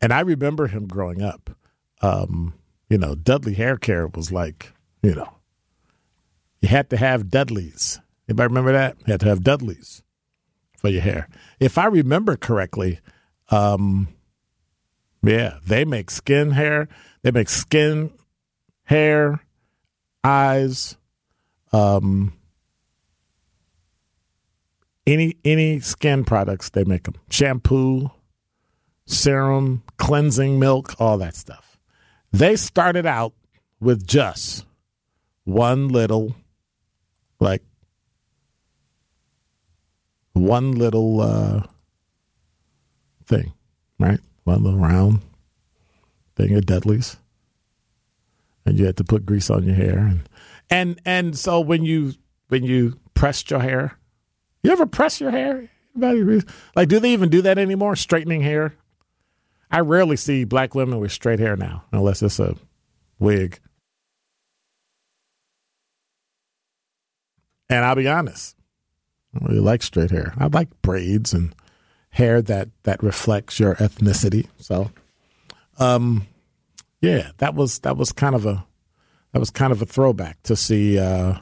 and 0.01 0.12
I 0.12 0.20
remember 0.20 0.68
him 0.68 0.87
growing 0.87 1.23
up. 1.23 1.51
Um, 2.03 2.55
you 2.88 2.99
know, 2.99 3.14
Dudley 3.14 3.55
Hair 3.55 3.77
Care 3.79 4.07
was 4.09 4.33
like, 4.33 4.73
you 5.03 5.14
know, 5.14 5.33
you 6.61 6.68
had 6.68 6.90
to 6.90 6.96
have 6.96 7.31
Dudleys. 7.31 8.01
Anybody 8.29 8.49
remember 8.49 8.73
that? 8.73 8.96
You 9.07 9.12
had 9.12 9.20
to 9.20 9.29
have 9.29 9.42
Dudleys 9.42 10.03
for 10.77 10.88
your 10.88 11.03
hair. 11.03 11.29
If 11.59 11.77
I 11.77 11.87
remember 11.87 12.37
correctly, 12.37 13.01
um, 13.51 14.09
yeah, 15.22 15.59
they 15.66 15.85
make 15.85 16.11
skin 16.11 16.52
hair. 16.52 16.88
They 17.22 17.30
make 17.30 17.48
skin, 17.48 18.12
hair, 18.85 19.44
eyes, 20.24 20.96
um, 21.72 22.33
any 25.06 25.37
any 25.44 25.80
skin 25.80 26.24
products 26.24 26.70
they 26.70 26.85
make 26.85 27.04
them 27.04 27.16
shampoo 27.30 28.11
serum 29.06 29.83
cleansing 29.96 30.59
milk 30.59 30.94
all 31.00 31.18
that 31.18 31.35
stuff. 31.35 31.78
They 32.33 32.56
started 32.56 33.06
out 33.06 33.35
with 33.80 34.06
just 34.06 34.64
one 35.44 35.88
little 35.88 36.35
like 37.40 37.62
one 40.33 40.72
little 40.72 41.20
uh 41.20 41.62
thing 43.24 43.52
right 43.98 44.20
one 44.44 44.62
little 44.62 44.79
round 44.79 45.20
thing 46.37 46.55
of 46.55 46.66
dudleys 46.66 47.16
and 48.64 48.79
you 48.79 48.87
had 48.87 48.96
to 48.96 49.05
put 49.05 49.26
grease 49.26 49.50
on 49.50 49.64
your 49.64 49.74
hair 49.74 49.98
and 49.98 50.29
and 50.70 51.00
and 51.05 51.38
so 51.38 51.61
when 51.61 51.85
you 51.85 52.14
when 52.48 52.64
you 52.64 52.98
pressed 53.14 53.50
your 53.50 53.61
hair 53.61 53.98
you 54.62 54.70
ever 54.70 54.87
press 54.87 55.20
your 55.20 55.31
hair? 55.31 55.68
Like, 56.76 56.88
do 56.88 57.00
they 57.00 57.12
even 57.12 57.31
do 57.31 57.42
that 57.42 57.59
anymore? 57.59 57.96
Straightening 57.96 58.42
hair? 58.42 58.74
I 59.70 59.81
rarely 59.81 60.16
see 60.16 60.44
black 60.44 60.74
women 60.74 60.98
with 60.98 61.12
straight 61.12 61.38
hair 61.38 61.57
now, 61.57 61.85
unless 61.92 62.22
it's 62.22 62.40
a 62.40 62.57
wig. 63.18 63.61
And 67.68 67.85
I'll 67.85 67.94
be 67.94 68.09
honest, 68.09 68.57
I 69.35 69.44
really 69.46 69.61
like 69.61 69.83
straight 69.83 70.11
hair. 70.11 70.35
I 70.37 70.46
like 70.48 70.68
braids 70.83 71.33
and 71.33 71.55
hair 72.11 72.42
that 72.42 72.68
that 72.83 73.03
reflects 73.03 73.59
your 73.59 73.75
ethnicity. 73.77 74.49
So, 74.59 74.90
um, 75.79 76.27
yeah, 77.01 77.31
that 77.38 77.55
was 77.55 77.79
that 77.81 77.96
was 77.96 78.12
kind 78.12 78.35
of 78.35 78.46
a 78.46 78.64
that 79.33 79.38
was 79.38 79.51
kind 79.51 79.73
of 79.73 79.81
a 79.81 79.87
throwback 79.87 80.42
to 80.44 80.57
see 80.57 80.99
uh, 80.99 81.38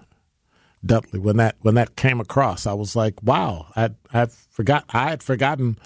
Dudley 0.85 1.19
when 1.19 1.39
that 1.39 1.57
when 1.61 1.75
that 1.75 1.97
came 1.97 2.21
across. 2.21 2.67
I 2.67 2.75
was 2.75 2.95
like, 2.95 3.23
wow, 3.23 3.67
I 3.75 3.91
I 4.13 4.27
forgot 4.51 4.85
I 4.91 5.11
had 5.11 5.23
forgotten 5.23 5.79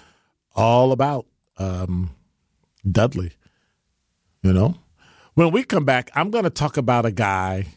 all 0.55 0.91
about 0.91 1.25
um, 1.57 2.11
Dudley. 2.89 3.31
You 4.41 4.51
know, 4.51 4.75
when 5.35 5.51
we 5.51 5.63
come 5.63 5.85
back, 5.85 6.11
I'm 6.13 6.29
going 6.29 6.43
to 6.43 6.49
talk 6.49 6.75
about 6.75 7.05
a 7.05 7.11
guy 7.11 7.67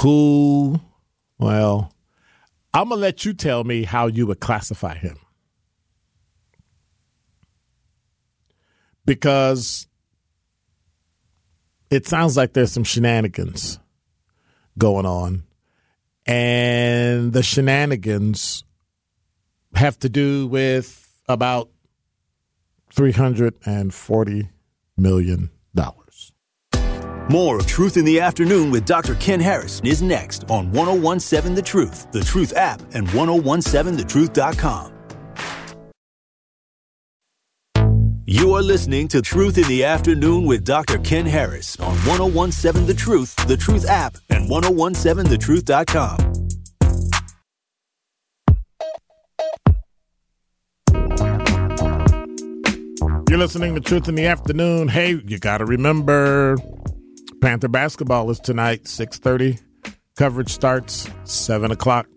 who, 0.00 0.78
well, 1.38 1.94
I'm 2.74 2.90
gonna 2.90 3.00
let 3.00 3.24
you 3.24 3.32
tell 3.32 3.64
me 3.64 3.84
how 3.84 4.06
you 4.06 4.26
would 4.26 4.40
classify 4.40 4.96
him 4.96 5.16
because 9.06 9.86
it 11.90 12.06
sounds 12.06 12.36
like 12.36 12.52
there's 12.52 12.72
some 12.72 12.84
shenanigans 12.84 13.78
going 14.76 15.06
on 15.06 15.44
and 16.26 17.32
the 17.32 17.42
shenanigans 17.42 18.64
have 19.74 19.98
to 20.00 20.08
do 20.08 20.46
with 20.46 21.22
about 21.28 21.70
$340 22.94 24.48
million. 24.96 25.50
More 27.28 27.58
of 27.58 27.66
Truth 27.66 27.96
in 27.96 28.04
the 28.04 28.20
Afternoon 28.20 28.70
with 28.70 28.84
Dr. 28.84 29.16
Ken 29.16 29.40
Harris 29.40 29.80
is 29.84 30.00
next 30.00 30.48
on 30.48 30.70
1017 30.70 31.56
The 31.56 31.62
Truth, 31.62 32.12
The 32.12 32.22
Truth 32.22 32.56
app, 32.56 32.80
and 32.94 33.08
1017thetruth.com. 33.08 34.95
You 38.28 38.54
are 38.54 38.62
listening 38.62 39.06
to 39.08 39.22
Truth 39.22 39.56
in 39.56 39.68
the 39.68 39.84
Afternoon 39.84 40.46
with 40.46 40.64
Dr. 40.64 40.98
Ken 40.98 41.26
Harris 41.26 41.78
on 41.78 41.94
1017 41.98 42.84
The 42.84 42.92
Truth, 42.92 43.36
The 43.46 43.56
Truth 43.56 43.88
app, 43.88 44.16
and 44.30 44.50
1017thetruth.com. 44.50 46.18
You're 53.30 53.38
listening 53.38 53.76
to 53.76 53.80
Truth 53.80 54.08
in 54.08 54.16
the 54.16 54.26
Afternoon. 54.26 54.88
Hey, 54.88 55.22
you 55.24 55.38
got 55.38 55.58
to 55.58 55.64
remember 55.64 56.56
Panther 57.40 57.68
basketball 57.68 58.28
is 58.30 58.40
tonight, 58.40 58.86
6.30. 58.86 59.62
Coverage 60.16 60.50
starts 60.52 61.08
7 61.22 61.70
o'clock. 61.70 62.08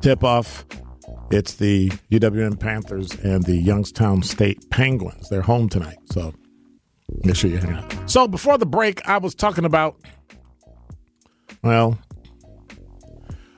Tip-off. 0.00 0.64
It's 1.32 1.54
the 1.54 1.88
UWM 2.10 2.60
Panthers 2.60 3.18
and 3.20 3.42
the 3.44 3.56
Youngstown 3.56 4.22
State 4.22 4.68
Penguins. 4.68 5.30
They're 5.30 5.40
home 5.40 5.70
tonight, 5.70 5.96
so 6.10 6.34
make 7.24 7.36
sure 7.36 7.48
you 7.48 7.56
hang 7.56 7.72
out. 7.72 7.90
So 8.04 8.28
before 8.28 8.58
the 8.58 8.66
break, 8.66 9.08
I 9.08 9.16
was 9.16 9.34
talking 9.34 9.64
about, 9.64 9.96
well, 11.64 11.98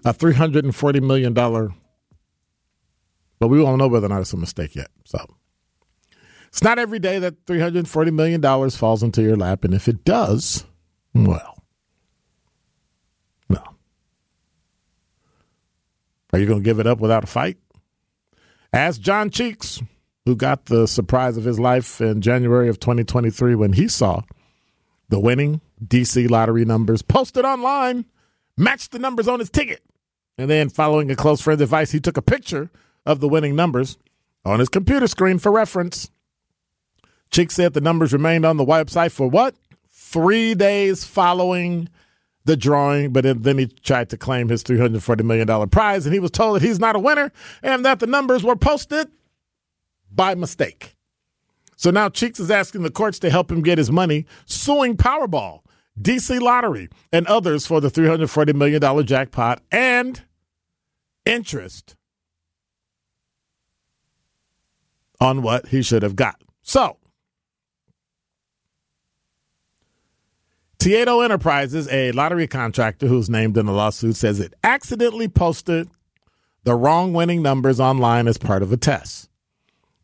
a 0.05 0.15
$340 0.15 1.03
million, 1.03 1.35
but 1.35 1.73
we 3.49 3.61
won't 3.61 3.79
know 3.79 3.89
whether 3.89 4.07
or 4.07 4.11
not 4.11 4.21
it's 4.21 4.33
a 4.33 4.37
mistake 4.37 4.77
yet. 4.77 4.93
So 5.05 5.19
it's 6.47 6.63
not 6.63 6.79
every 6.79 7.01
day 7.01 7.19
that 7.19 7.45
$340 7.45 8.13
million 8.13 8.71
falls 8.71 9.03
into 9.03 9.21
your 9.21 9.35
lap. 9.35 9.65
And 9.65 9.75
if 9.75 9.89
it 9.89 10.05
does, 10.05 10.65
well, 11.13 11.65
no. 13.49 13.65
Are 16.33 16.39
you 16.39 16.47
going 16.47 16.61
to 16.61 16.65
give 16.65 16.79
it 16.79 16.87
up 16.87 17.01
without 17.01 17.25
a 17.25 17.27
fight? 17.27 17.57
Ask 18.75 19.01
John 19.01 19.31
Cheeks, 19.31 19.81
who 20.25 20.35
got 20.35 20.65
the 20.65 20.89
surprise 20.89 21.37
of 21.37 21.45
his 21.45 21.61
life 21.61 22.01
in 22.01 22.21
January 22.21 22.69
of 22.69 22.81
2023 22.81 23.55
when 23.55 23.75
he 23.75 23.87
saw 23.87 24.23
the 25.09 25.21
winning 25.21 25.61
DC 25.81 26.29
lottery 26.29 26.65
numbers 26.65 27.01
posted 27.01 27.45
online, 27.45 28.05
matched 28.59 28.91
the 28.91 28.99
numbers 28.99 29.29
on 29.29 29.39
his 29.39 29.49
ticket. 29.49 29.81
And 30.37 30.51
then, 30.51 30.71
following 30.71 31.09
a 31.09 31.15
close 31.15 31.41
friend's 31.41 31.63
advice, 31.63 31.93
he 31.93 32.01
took 32.01 32.17
a 32.17 32.23
picture 32.23 32.69
of 33.07 33.21
the 33.21 33.29
winning 33.29 33.55
numbers 33.55 33.97
on 34.45 34.59
his 34.59 34.69
computer 34.69 35.07
screen 35.07 35.39
for 35.39 35.53
reference. 35.53 36.11
Cheeks 37.31 37.55
said 37.55 37.75
the 37.75 37.81
numbers 37.81 38.13
remained 38.13 38.45
on 38.45 38.57
the 38.57 38.67
website 38.67 39.13
for 39.13 39.29
what? 39.29 39.55
Three 39.89 40.57
days 40.57 41.05
following 41.05 41.89
the 42.45 42.57
drawing, 42.57 43.13
but 43.13 43.43
then 43.43 43.59
he 43.59 43.67
tried 43.67 44.11
to 44.11 44.17
claim 44.17 44.49
his 44.49 44.63
$340 44.63 45.25
million 45.25 45.69
prize, 45.69 46.05
and 46.05 46.13
he 46.13 46.21
was 46.21 46.31
told 46.31 46.57
that 46.57 46.63
he's 46.63 46.79
not 46.79 46.97
a 46.97 46.99
winner 46.99 47.33
and 47.63 47.85
that 47.85 48.01
the 48.01 48.07
numbers 48.07 48.45
were 48.45 48.57
posted 48.57 49.09
by 50.11 50.35
mistake. 50.35 50.95
So 51.77 51.91
now 51.91 52.09
Cheeks 52.09 52.39
is 52.39 52.51
asking 52.51 52.83
the 52.83 52.91
courts 52.91 53.19
to 53.21 53.31
help 53.31 53.51
him 53.51 53.63
get 53.63 53.79
his 53.79 53.91
money, 53.91 54.27
suing 54.47 54.97
Powerball, 54.97 55.61
DC 56.01 56.41
Lottery, 56.41 56.89
and 57.13 57.27
others 57.27 57.67
for 57.67 57.81
the 57.81 57.91
$340 57.91 58.55
million 58.55 59.07
jackpot 59.07 59.61
and 59.73 60.23
interest 61.25 61.97
on 65.21 65.43
what 65.43 65.69
he 65.69 65.83
should 65.83 66.03
have 66.03 66.17
got. 66.17 66.43
So, 66.63 66.99
Tieto 70.85 71.09
oh 71.09 71.21
Enterprises, 71.23 71.89
a 71.91 72.13
lottery 72.13 72.47
contractor 72.47 73.07
who's 73.07 73.31
named 73.31 73.57
in 73.57 73.65
the 73.65 73.73
lawsuit, 73.73 74.17
says 74.17 74.39
it 74.39 74.53
accidentally 74.63 75.29
posted 75.29 75.89
the 76.65 76.75
wrong 76.75 77.15
winning 77.15 77.41
numbers 77.41 77.81
online 77.81 78.29
as 78.29 78.37
part 78.37 78.63
of 78.63 78.71
a 78.71 78.77
test. 78.77 79.31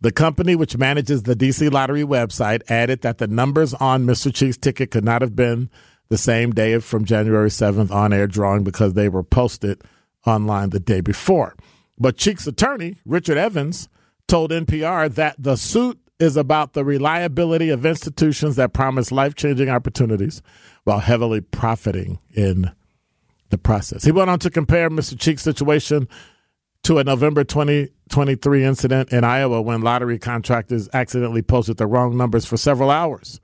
The 0.01 0.11
company, 0.11 0.57
which 0.57 0.79
manages 0.79 1.25
the 1.25 1.37
DC 1.37 1.71
Lottery 1.71 2.03
website, 2.03 2.63
added 2.71 3.03
that 3.03 3.19
the 3.19 3.27
numbers 3.27 3.75
on 3.75 4.07
Mr. 4.07 4.35
Cheek's 4.35 4.57
ticket 4.57 4.91
could 4.91 5.05
not 5.05 5.21
have 5.21 5.37
been 5.37 5.69
the 6.09 6.17
same 6.17 6.51
day 6.53 6.79
from 6.79 7.05
January 7.05 7.51
7th 7.51 7.91
on 7.91 8.15
air 8.15 8.27
drawing 8.27 8.65
because 8.65 8.95
they 8.95 9.11
were 9.11 9.23
posted 9.23 9.83
online 10.27 10.71
the 10.71 10.81
day 10.81 11.03
before. 11.03 11.57
But 11.99 12.17
Cheek's 12.17 12.47
attorney, 12.47 12.97
Richard 13.05 13.37
Evans, 13.37 13.91
told 14.27 14.51
NPR 14.51 15.15
that 15.15 15.37
the 15.39 15.57
suit 15.57 15.99
is 16.21 16.37
about 16.37 16.75
the 16.75 16.85
reliability 16.85 17.71
of 17.71 17.87
institutions 17.87 18.57
that 18.57 18.73
promise 18.73 19.11
life 19.11 19.35
changing 19.35 19.71
opportunities 19.71 20.43
while 20.85 21.01
heavily 21.01 21.41
profiting 21.41 22.19
in 22.35 22.71
the 23.49 23.59
process. 23.59 24.05
He 24.05 24.13
went 24.13 24.31
on 24.31 24.39
to 24.41 24.51
compare 24.51 24.91
Mr. 24.91 25.19
Cheek's 25.19 25.43
situation 25.43 26.09
to 26.83 26.99
a 26.99 27.05
November 27.05 27.43
2023 27.43 28.65
incident 28.65 29.13
in 29.13 29.25
Iowa 29.25 29.61
when 29.61 29.81
lottery 29.81 30.19
contractors 30.19 30.89
accidentally 30.93 31.43
posted 31.43 31.79
the 31.79 31.87
wrong 31.87 32.17
numbers 32.17 32.45
for 32.45 32.57
several 32.57 32.91
hours. 32.91 33.41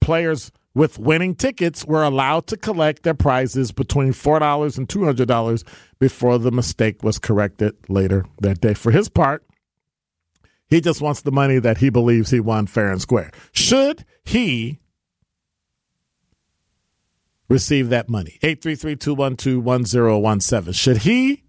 Players 0.00 0.50
with 0.74 0.98
winning 0.98 1.34
tickets 1.34 1.84
were 1.84 2.02
allowed 2.02 2.46
to 2.48 2.56
collect 2.56 3.04
their 3.04 3.14
prizes 3.14 3.70
between 3.70 4.12
$4 4.12 4.76
and 4.76 4.88
$200 4.88 5.64
before 5.98 6.38
the 6.38 6.50
mistake 6.50 7.02
was 7.02 7.18
corrected 7.18 7.74
later 7.88 8.26
that 8.40 8.60
day. 8.60 8.74
For 8.74 8.90
his 8.90 9.08
part, 9.08 9.44
he 10.68 10.80
just 10.80 11.00
wants 11.00 11.22
the 11.22 11.32
money 11.32 11.58
that 11.58 11.78
he 11.78 11.90
believes 11.90 12.30
he 12.30 12.40
won 12.40 12.66
fair 12.66 12.90
and 12.90 13.00
square. 13.00 13.30
Should 13.52 14.04
he 14.24 14.80
receive 17.48 17.90
that 17.90 18.08
money? 18.08 18.38
833 18.42 18.96
212 18.96 19.64
1017. 19.64 20.72
Should 20.72 20.98
he, 20.98 21.44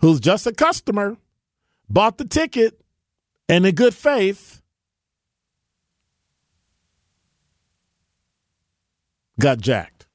who's 0.00 0.20
just 0.20 0.46
a 0.46 0.52
customer, 0.52 1.16
bought 1.88 2.18
the 2.18 2.24
ticket 2.24 2.80
and 3.48 3.64
in 3.66 3.74
good 3.74 3.94
faith, 3.94 4.60
got 9.38 9.60
jacked? 9.60 10.06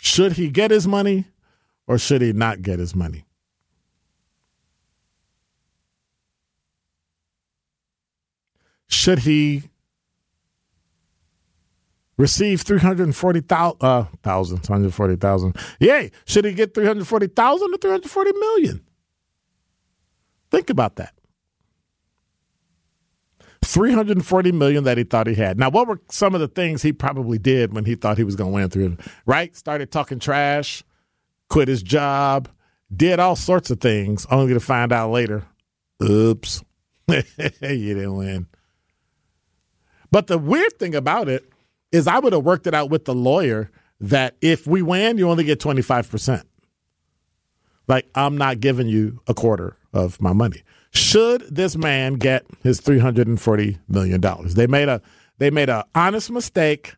Should 0.00 0.32
he 0.32 0.50
get 0.50 0.70
his 0.70 0.86
money 0.86 1.26
or 1.86 1.98
should 1.98 2.22
he 2.22 2.32
not 2.32 2.62
get 2.62 2.78
his 2.78 2.94
money? 2.94 3.24
Should 8.88 9.20
he 9.20 9.70
receive 12.18 12.62
340,000 12.62 13.78
uh, 13.80 14.04
thousand, 14.22 14.58
140,000. 14.58 15.56
Yay, 15.80 16.10
should 16.26 16.44
he 16.44 16.52
get 16.52 16.74
340,000 16.74 17.74
or 17.74 17.78
340 17.78 18.32
million? 18.32 18.84
Think 20.50 20.68
about 20.68 20.96
that. 20.96 21.14
340 23.64 24.52
million 24.52 24.84
that 24.84 24.98
he 24.98 25.04
thought 25.04 25.26
he 25.26 25.34
had. 25.34 25.58
Now, 25.58 25.68
what 25.70 25.88
were 25.88 26.00
some 26.10 26.34
of 26.34 26.40
the 26.40 26.48
things 26.48 26.82
he 26.82 26.92
probably 26.92 27.38
did 27.38 27.74
when 27.74 27.84
he 27.84 27.94
thought 27.94 28.16
he 28.16 28.24
was 28.24 28.36
going 28.36 28.50
to 28.50 28.54
win 28.54 28.70
through 28.70 28.96
right? 29.26 29.54
Started 29.56 29.90
talking 29.90 30.18
trash, 30.18 30.82
quit 31.48 31.68
his 31.68 31.82
job, 31.82 32.48
did 32.94 33.20
all 33.20 33.36
sorts 33.36 33.70
of 33.70 33.80
things 33.80 34.26
only 34.30 34.54
to 34.54 34.60
find 34.60 34.92
out 34.92 35.10
later, 35.10 35.44
oops, 36.02 36.62
you 37.08 37.22
didn't 37.60 38.16
win. 38.16 38.46
But 40.10 40.26
the 40.26 40.38
weird 40.38 40.78
thing 40.78 40.94
about 40.94 41.28
it 41.28 41.50
is 41.92 42.06
I 42.06 42.18
would 42.18 42.32
have 42.32 42.44
worked 42.44 42.66
it 42.66 42.74
out 42.74 42.90
with 42.90 43.04
the 43.04 43.14
lawyer 43.14 43.70
that 44.00 44.36
if 44.40 44.66
we 44.66 44.82
win, 44.82 45.18
you 45.18 45.28
only 45.28 45.44
get 45.44 45.60
25%. 45.60 46.42
Like, 47.86 48.08
I'm 48.14 48.36
not 48.36 48.60
giving 48.60 48.88
you 48.88 49.20
a 49.26 49.34
quarter 49.34 49.76
of 49.92 50.20
my 50.20 50.32
money. 50.32 50.62
Should 50.90 51.54
this 51.54 51.76
man 51.76 52.14
get 52.14 52.46
his 52.62 52.80
$340 52.80 53.78
million? 53.88 54.20
They 54.54 54.66
made 54.66 54.88
a 54.88 55.00
they 55.38 55.50
made 55.50 55.70
an 55.70 55.84
honest 55.94 56.30
mistake. 56.30 56.96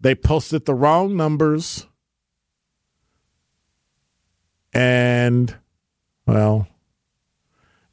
They 0.00 0.14
posted 0.14 0.64
the 0.64 0.74
wrong 0.74 1.16
numbers. 1.16 1.86
And 4.72 5.54
well, 6.26 6.68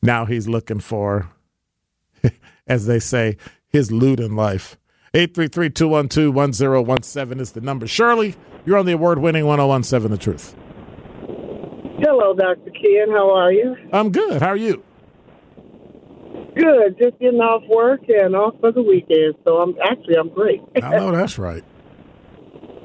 now 0.02 0.26
he's 0.26 0.48
looking 0.48 0.80
for, 0.80 1.32
as 2.68 2.86
they 2.86 3.00
say, 3.00 3.38
his 3.72 3.92
loot 3.92 4.20
in 4.20 4.36
life. 4.36 4.78
833-212-1017 5.14 7.40
is 7.40 7.52
the 7.52 7.62
number. 7.62 7.88
Shirley, 7.88 8.36
you're 8.66 8.78
on 8.78 8.86
the 8.86 8.94
award-winning 8.94 9.46
1017 9.46 10.12
The 10.12 10.18
Truth. 10.18 10.56
Hello, 12.00 12.34
Dr. 12.34 12.72
Ken. 12.72 13.10
How 13.10 13.32
are 13.36 13.52
you? 13.52 13.76
I'm 13.94 14.12
good. 14.12 14.42
How 14.42 14.50
are 14.50 14.56
you? 14.56 14.84
Good. 16.56 16.98
Just 17.00 17.20
getting 17.20 17.40
off 17.40 17.64
work 17.70 18.02
and 18.10 18.36
off 18.36 18.56
for 18.60 18.72
the 18.72 18.82
weekend. 18.82 19.36
So 19.46 19.58
I'm 19.58 19.76
actually 19.84 20.16
I'm 20.16 20.30
great. 20.30 20.62
I 20.82 20.98
know 20.98 21.12
that's 21.12 21.38
right. 21.38 21.64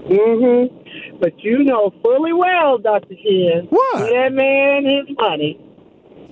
mhm. 0.06 1.20
But 1.20 1.32
you 1.42 1.64
know 1.64 1.92
fully 2.02 2.32
well, 2.32 2.78
Dr. 2.78 3.14
Ken. 3.14 3.66
What? 3.70 4.10
That 4.10 4.32
man 4.32 4.84
his 4.84 5.16
money. 5.16 5.58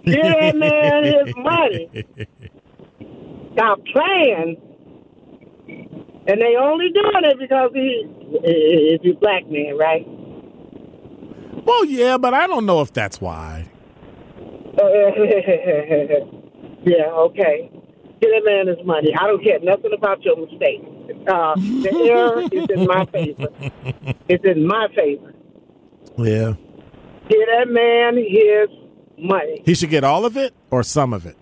Give 0.04 0.22
that 0.22 0.56
man 0.56 1.04
his 1.04 1.34
money. 1.36 1.88
Stop 3.54 3.80
playing. 3.92 4.56
And 6.26 6.40
they 6.40 6.56
only 6.56 6.90
doing 6.90 7.24
it 7.24 7.38
because 7.38 7.70
he 7.74 8.06
is 8.46 9.00
a 9.04 9.12
black 9.20 9.46
man, 9.48 9.76
right? 9.78 10.06
Well, 11.64 11.84
yeah, 11.84 12.18
but 12.18 12.34
I 12.34 12.46
don't 12.46 12.66
know 12.66 12.80
if 12.80 12.92
that's 12.92 13.20
why. 13.20 13.70
yeah, 16.84 17.10
okay. 17.12 17.70
Get 18.20 18.30
that 18.30 18.42
man 18.44 18.66
his 18.66 18.84
money. 18.86 19.14
I 19.18 19.26
don't 19.26 19.42
care 19.42 19.58
nothing 19.60 19.92
about 19.92 20.22
your 20.24 20.36
mistake. 20.36 20.82
Uh, 21.28 21.54
the 21.56 22.08
error 22.10 22.42
is 22.42 22.66
in 22.70 22.86
my 22.86 23.04
favor. 23.06 23.48
It's 24.28 24.44
in 24.44 24.66
my 24.66 24.88
favor. 24.94 25.32
Yeah. 26.16 26.54
Get 27.28 27.46
that 27.46 27.68
man 27.68 28.16
his 28.16 28.68
money. 29.18 29.62
He 29.64 29.74
should 29.74 29.90
get 29.90 30.04
all 30.04 30.24
of 30.24 30.36
it 30.36 30.54
or 30.70 30.82
some 30.82 31.12
of 31.12 31.26
it. 31.26 31.36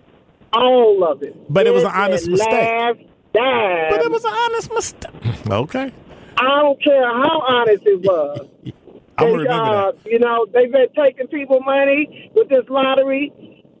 All 0.53 1.03
of 1.03 1.23
it. 1.23 1.35
But 1.51 1.67
it 1.67 1.73
was 1.73 1.83
an 1.83 1.91
honest 1.93 2.27
mistake. 2.27 3.09
But 3.33 4.01
it 4.01 4.11
was 4.11 4.23
an 4.23 4.33
honest 4.33 4.71
mistake. 4.73 5.49
Okay. 5.49 5.91
I 6.37 6.61
don't 6.61 6.83
care 6.83 7.05
how 7.05 7.41
honest 7.47 7.83
it 7.85 8.01
was. 8.01 8.47
I'm 9.17 9.27
they, 9.27 9.33
remember 9.37 9.53
uh, 9.53 9.91
that. 9.91 10.05
You 10.05 10.19
know, 10.19 10.45
they've 10.51 10.71
been 10.71 10.87
taking 10.95 11.27
people 11.27 11.59
money 11.61 12.31
with 12.35 12.49
this 12.49 12.63
lottery, 12.69 13.31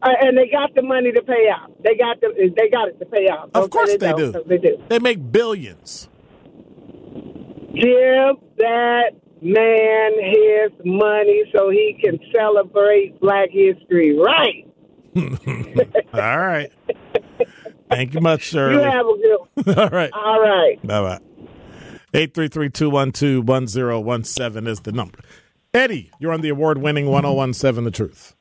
uh, 0.01 0.09
and 0.21 0.37
they 0.37 0.47
got 0.47 0.75
the 0.75 0.83
money 0.83 1.11
to 1.11 1.21
pay 1.21 1.49
out. 1.49 1.71
They 1.83 1.95
got 1.95 2.21
the, 2.21 2.53
they 2.55 2.69
got 2.69 2.89
it 2.89 2.99
to 2.99 3.05
pay 3.05 3.27
out. 3.29 3.49
Of 3.53 3.69
course 3.69 3.95
they 3.97 4.13
do. 4.13 4.31
They 4.45 4.57
do. 4.57 4.83
They 4.89 4.99
make 4.99 5.31
billions. 5.31 6.09
Give 7.73 8.37
that 8.57 9.11
man 9.41 10.11
his 10.19 10.71
money 10.85 11.43
so 11.55 11.69
he 11.69 11.97
can 12.01 12.19
celebrate 12.33 13.19
Black 13.19 13.49
History. 13.49 14.15
Right. 14.17 14.67
All 16.13 16.39
right. 16.39 16.71
Thank 17.89 18.13
you 18.13 18.21
much, 18.21 18.49
sir. 18.49 18.71
You 18.73 18.79
have 18.79 19.05
a 19.05 19.17
good. 19.17 19.37
one. 19.65 19.79
All 19.79 19.89
right. 19.89 20.11
All 20.13 20.41
right. 20.41 20.81
Bye 20.85 21.01
bye. 21.01 21.19
833-212-1017 22.13 24.67
is 24.67 24.81
the 24.81 24.91
number. 24.91 25.19
Eddie, 25.73 26.11
you're 26.19 26.31
on 26.31 26.41
the 26.41 26.49
award-winning 26.49 27.09
1017 27.09 27.83
The 27.83 27.91
Truth. 27.91 28.35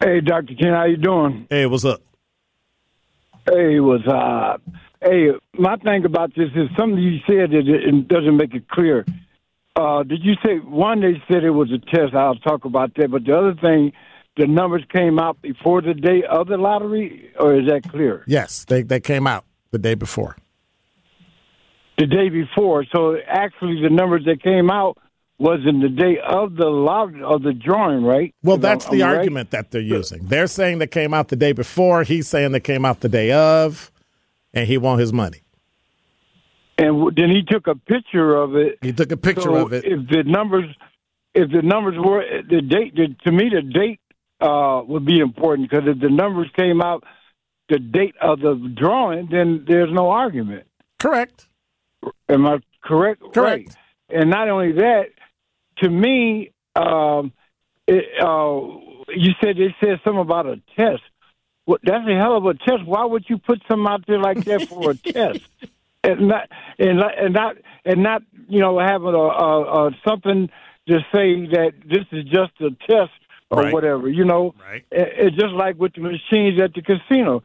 Hey, 0.00 0.20
Dr. 0.20 0.54
Ken, 0.54 0.72
how 0.72 0.84
you 0.84 0.96
doing? 0.96 1.48
Hey, 1.50 1.66
what's 1.66 1.84
up? 1.84 2.00
Hey, 3.44 3.80
what's 3.80 4.06
up? 4.06 4.62
Hey, 5.02 5.30
my 5.54 5.76
thing 5.76 6.04
about 6.04 6.34
this 6.36 6.50
is 6.54 6.68
something 6.76 6.98
you 6.98 7.18
said 7.26 7.50
that 7.50 7.66
it 7.66 7.88
it 7.88 8.08
doesn't 8.08 8.36
make 8.36 8.54
it 8.54 8.68
clear. 8.68 9.04
Uh, 9.74 10.02
did 10.02 10.24
you 10.24 10.34
say 10.44 10.58
one? 10.58 11.00
They 11.00 11.22
said 11.28 11.44
it 11.44 11.50
was 11.50 11.70
a 11.72 11.78
test. 11.78 12.14
I'll 12.14 12.34
talk 12.36 12.64
about 12.64 12.94
that. 12.96 13.10
But 13.10 13.24
the 13.24 13.36
other 13.36 13.54
thing 13.54 13.92
the 14.38 14.46
numbers 14.46 14.84
came 14.90 15.18
out 15.18 15.42
before 15.42 15.82
the 15.82 15.92
day 15.92 16.22
of 16.22 16.46
the 16.46 16.56
lottery, 16.56 17.30
or 17.38 17.58
is 17.60 17.66
that 17.68 17.82
clear? 17.90 18.24
Yes, 18.26 18.64
they 18.64 18.82
they 18.82 19.00
came 19.00 19.26
out 19.26 19.44
the 19.72 19.78
day 19.78 19.94
before. 19.94 20.36
The 21.98 22.06
day 22.06 22.28
before. 22.28 22.86
So 22.94 23.16
actually, 23.26 23.82
the 23.82 23.90
numbers 23.90 24.24
that 24.26 24.40
came 24.42 24.70
out 24.70 24.96
was 25.38 25.60
in 25.66 25.80
the 25.80 25.88
day 25.88 26.18
of 26.24 26.54
the 26.56 26.66
lottery 26.66 27.22
of 27.22 27.42
the 27.42 27.52
drawing, 27.52 28.04
right? 28.04 28.32
Well, 28.42 28.56
that's 28.56 28.86
the 28.86 29.02
am 29.02 29.08
I 29.08 29.10
right? 29.10 29.18
argument 29.18 29.50
that 29.50 29.72
they're 29.72 29.80
using. 29.80 30.26
They're 30.26 30.46
saying 30.46 30.78
they 30.78 30.86
came 30.86 31.12
out 31.12 31.28
the 31.28 31.36
day 31.36 31.52
before. 31.52 32.04
He's 32.04 32.28
saying 32.28 32.52
they 32.52 32.60
came 32.60 32.84
out 32.84 33.00
the 33.00 33.08
day 33.08 33.32
of, 33.32 33.90
and 34.54 34.66
he 34.66 34.78
want 34.78 35.00
his 35.00 35.12
money. 35.12 35.42
And 36.76 37.16
then 37.16 37.30
he 37.30 37.42
took 37.42 37.66
a 37.66 37.74
picture 37.74 38.36
of 38.36 38.54
it. 38.54 38.78
He 38.82 38.92
took 38.92 39.10
a 39.10 39.16
picture 39.16 39.42
so 39.42 39.66
of 39.66 39.72
it. 39.72 39.84
If 39.84 40.08
the 40.08 40.22
numbers, 40.24 40.66
if 41.34 41.50
the 41.50 41.62
numbers 41.62 41.96
were 41.98 42.24
the 42.48 42.62
date, 42.62 42.94
the, 42.94 43.16
to 43.24 43.32
me 43.32 43.48
the 43.48 43.62
date 43.62 43.98
uh, 44.40 44.82
would 44.86 45.04
be 45.04 45.18
important 45.20 45.70
because 45.70 45.88
if 45.88 46.00
the 46.00 46.10
numbers 46.10 46.48
came 46.56 46.80
out 46.80 47.04
the 47.68 47.78
date 47.78 48.14
of 48.20 48.40
the 48.40 48.54
drawing, 48.76 49.28
then 49.30 49.64
there's 49.66 49.92
no 49.92 50.10
argument. 50.10 50.66
Correct. 50.98 51.46
Am 52.28 52.46
I 52.46 52.58
correct? 52.82 53.20
Correct. 53.34 53.36
Right. 53.36 53.76
And 54.08 54.30
not 54.30 54.48
only 54.48 54.72
that, 54.72 55.06
to 55.78 55.90
me, 55.90 56.52
um, 56.74 57.32
it, 57.86 58.04
uh, 58.22 58.60
you 59.08 59.32
said 59.42 59.56
they 59.56 59.74
said 59.80 60.00
something 60.04 60.20
about 60.20 60.46
a 60.46 60.60
test. 60.76 61.02
Well, 61.66 61.78
that's 61.82 62.08
a 62.08 62.16
hell 62.16 62.36
of 62.36 62.46
a 62.46 62.54
test. 62.54 62.86
Why 62.86 63.04
would 63.04 63.24
you 63.28 63.38
put 63.38 63.60
something 63.68 63.86
out 63.86 64.06
there 64.06 64.18
like 64.18 64.44
that 64.44 64.68
for 64.68 64.92
a 64.92 64.94
test? 65.12 65.40
And 66.02 66.28
not 66.28 66.48
and 66.78 66.98
not 66.98 67.18
and 67.18 67.34
not 67.34 67.56
and 67.84 68.02
not 68.02 68.22
you 68.48 68.60
know 68.60 68.78
having 68.78 69.08
a, 69.08 69.18
a, 69.18 69.88
a 69.88 69.90
something 70.06 70.48
to 70.86 70.98
say 71.12 71.46
that 71.52 71.72
this 71.84 72.06
is 72.12 72.24
just 72.24 72.52
a 72.60 72.70
test 72.86 73.12
or 73.50 73.62
Right. 73.62 73.72
whatever. 73.72 74.08
You 74.08 74.24
know, 74.24 74.54
Right. 74.70 74.84
It- 74.90 75.14
it's 75.18 75.36
just 75.36 75.54
like 75.54 75.78
with 75.78 75.94
the 75.94 76.00
machines 76.02 76.60
at 76.60 76.74
the 76.74 76.82
casino. 76.82 77.42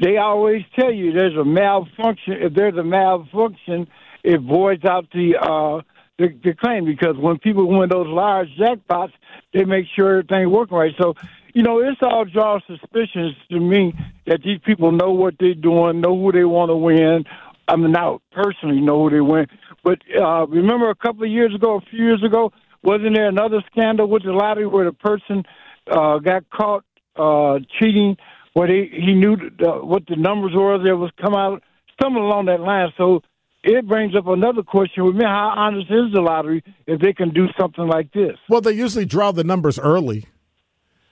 They 0.00 0.16
always 0.16 0.64
tell 0.74 0.90
you 0.90 1.12
there's 1.12 1.36
a 1.36 1.44
malfunction. 1.44 2.34
If 2.40 2.54
there's 2.54 2.76
a 2.76 2.82
malfunction, 2.82 3.86
it 4.24 4.40
voids 4.40 4.84
out 4.84 5.06
the 5.12 5.36
uh, 5.36 5.82
the, 6.18 6.28
the 6.44 6.54
claim 6.54 6.84
because 6.84 7.16
when 7.16 7.38
people 7.38 7.66
win 7.66 7.88
those 7.88 8.06
large 8.06 8.48
jackpots, 8.58 9.12
they 9.52 9.64
make 9.64 9.86
sure 9.94 10.18
everything 10.18 10.50
working 10.50 10.76
right. 10.76 10.94
So, 11.00 11.14
you 11.54 11.62
know, 11.62 11.78
it's 11.80 12.00
all 12.02 12.24
draws 12.24 12.62
suspicions 12.66 13.34
to 13.50 13.58
me 13.60 13.94
that 14.26 14.42
these 14.42 14.60
people 14.64 14.92
know 14.92 15.12
what 15.12 15.34
they're 15.40 15.54
doing, 15.54 16.00
know 16.00 16.16
who 16.18 16.32
they 16.32 16.44
want 16.44 16.70
to 16.70 16.76
win. 16.76 17.24
I 17.68 17.76
mean, 17.76 17.92
not 17.92 18.20
personally 18.32 18.80
know 18.80 19.02
who 19.04 19.10
they 19.10 19.20
win, 19.20 19.46
but 19.84 19.98
uh, 20.18 20.46
remember 20.46 20.90
a 20.90 20.94
couple 20.94 21.24
of 21.24 21.30
years 21.30 21.54
ago, 21.54 21.76
a 21.76 21.80
few 21.80 22.04
years 22.04 22.22
ago, 22.22 22.52
wasn't 22.82 23.14
there 23.14 23.28
another 23.28 23.62
scandal 23.70 24.08
with 24.08 24.24
the 24.24 24.32
lottery 24.32 24.66
where 24.66 24.84
the 24.84 24.92
person 24.92 25.44
uh, 25.90 26.18
got 26.18 26.48
caught 26.50 26.84
uh, 27.16 27.58
cheating? 27.78 28.16
Where 28.54 28.68
he 28.68 28.90
he 28.92 29.14
knew 29.14 29.36
the, 29.36 29.70
what 29.82 30.06
the 30.06 30.16
numbers 30.16 30.52
were 30.54 30.76
that 30.76 30.96
was 30.96 31.10
come 31.20 31.34
out, 31.34 31.62
something 32.02 32.22
along 32.22 32.46
that 32.46 32.60
line. 32.60 32.90
So 32.98 33.22
it 33.64 33.86
brings 33.86 34.14
up 34.14 34.26
another 34.26 34.62
question 34.62 35.04
with 35.04 35.14
me: 35.14 35.24
How 35.24 35.54
honest 35.56 35.90
is 35.90 36.12
the 36.12 36.20
lottery 36.20 36.62
if 36.86 37.00
they 37.00 37.12
can 37.12 37.30
do 37.32 37.46
something 37.58 37.86
like 37.86 38.12
this? 38.12 38.36
Well, 38.48 38.60
they 38.60 38.72
usually 38.72 39.06
draw 39.06 39.32
the 39.32 39.44
numbers 39.44 39.78
early, 39.78 40.26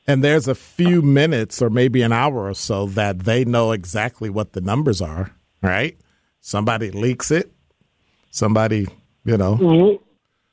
and 0.06 0.22
there's 0.22 0.48
a 0.48 0.54
few 0.54 1.00
minutes 1.00 1.62
or 1.62 1.70
maybe 1.70 2.02
an 2.02 2.12
hour 2.12 2.46
or 2.46 2.54
so 2.54 2.86
that 2.88 3.20
they 3.20 3.44
know 3.46 3.72
exactly 3.72 4.28
what 4.28 4.52
the 4.52 4.60
numbers 4.60 5.00
are. 5.00 5.34
Right? 5.62 5.98
Somebody 6.40 6.90
leaks 6.90 7.30
it. 7.30 7.52
Somebody, 8.30 8.86
you 9.24 9.36
know. 9.36 10.00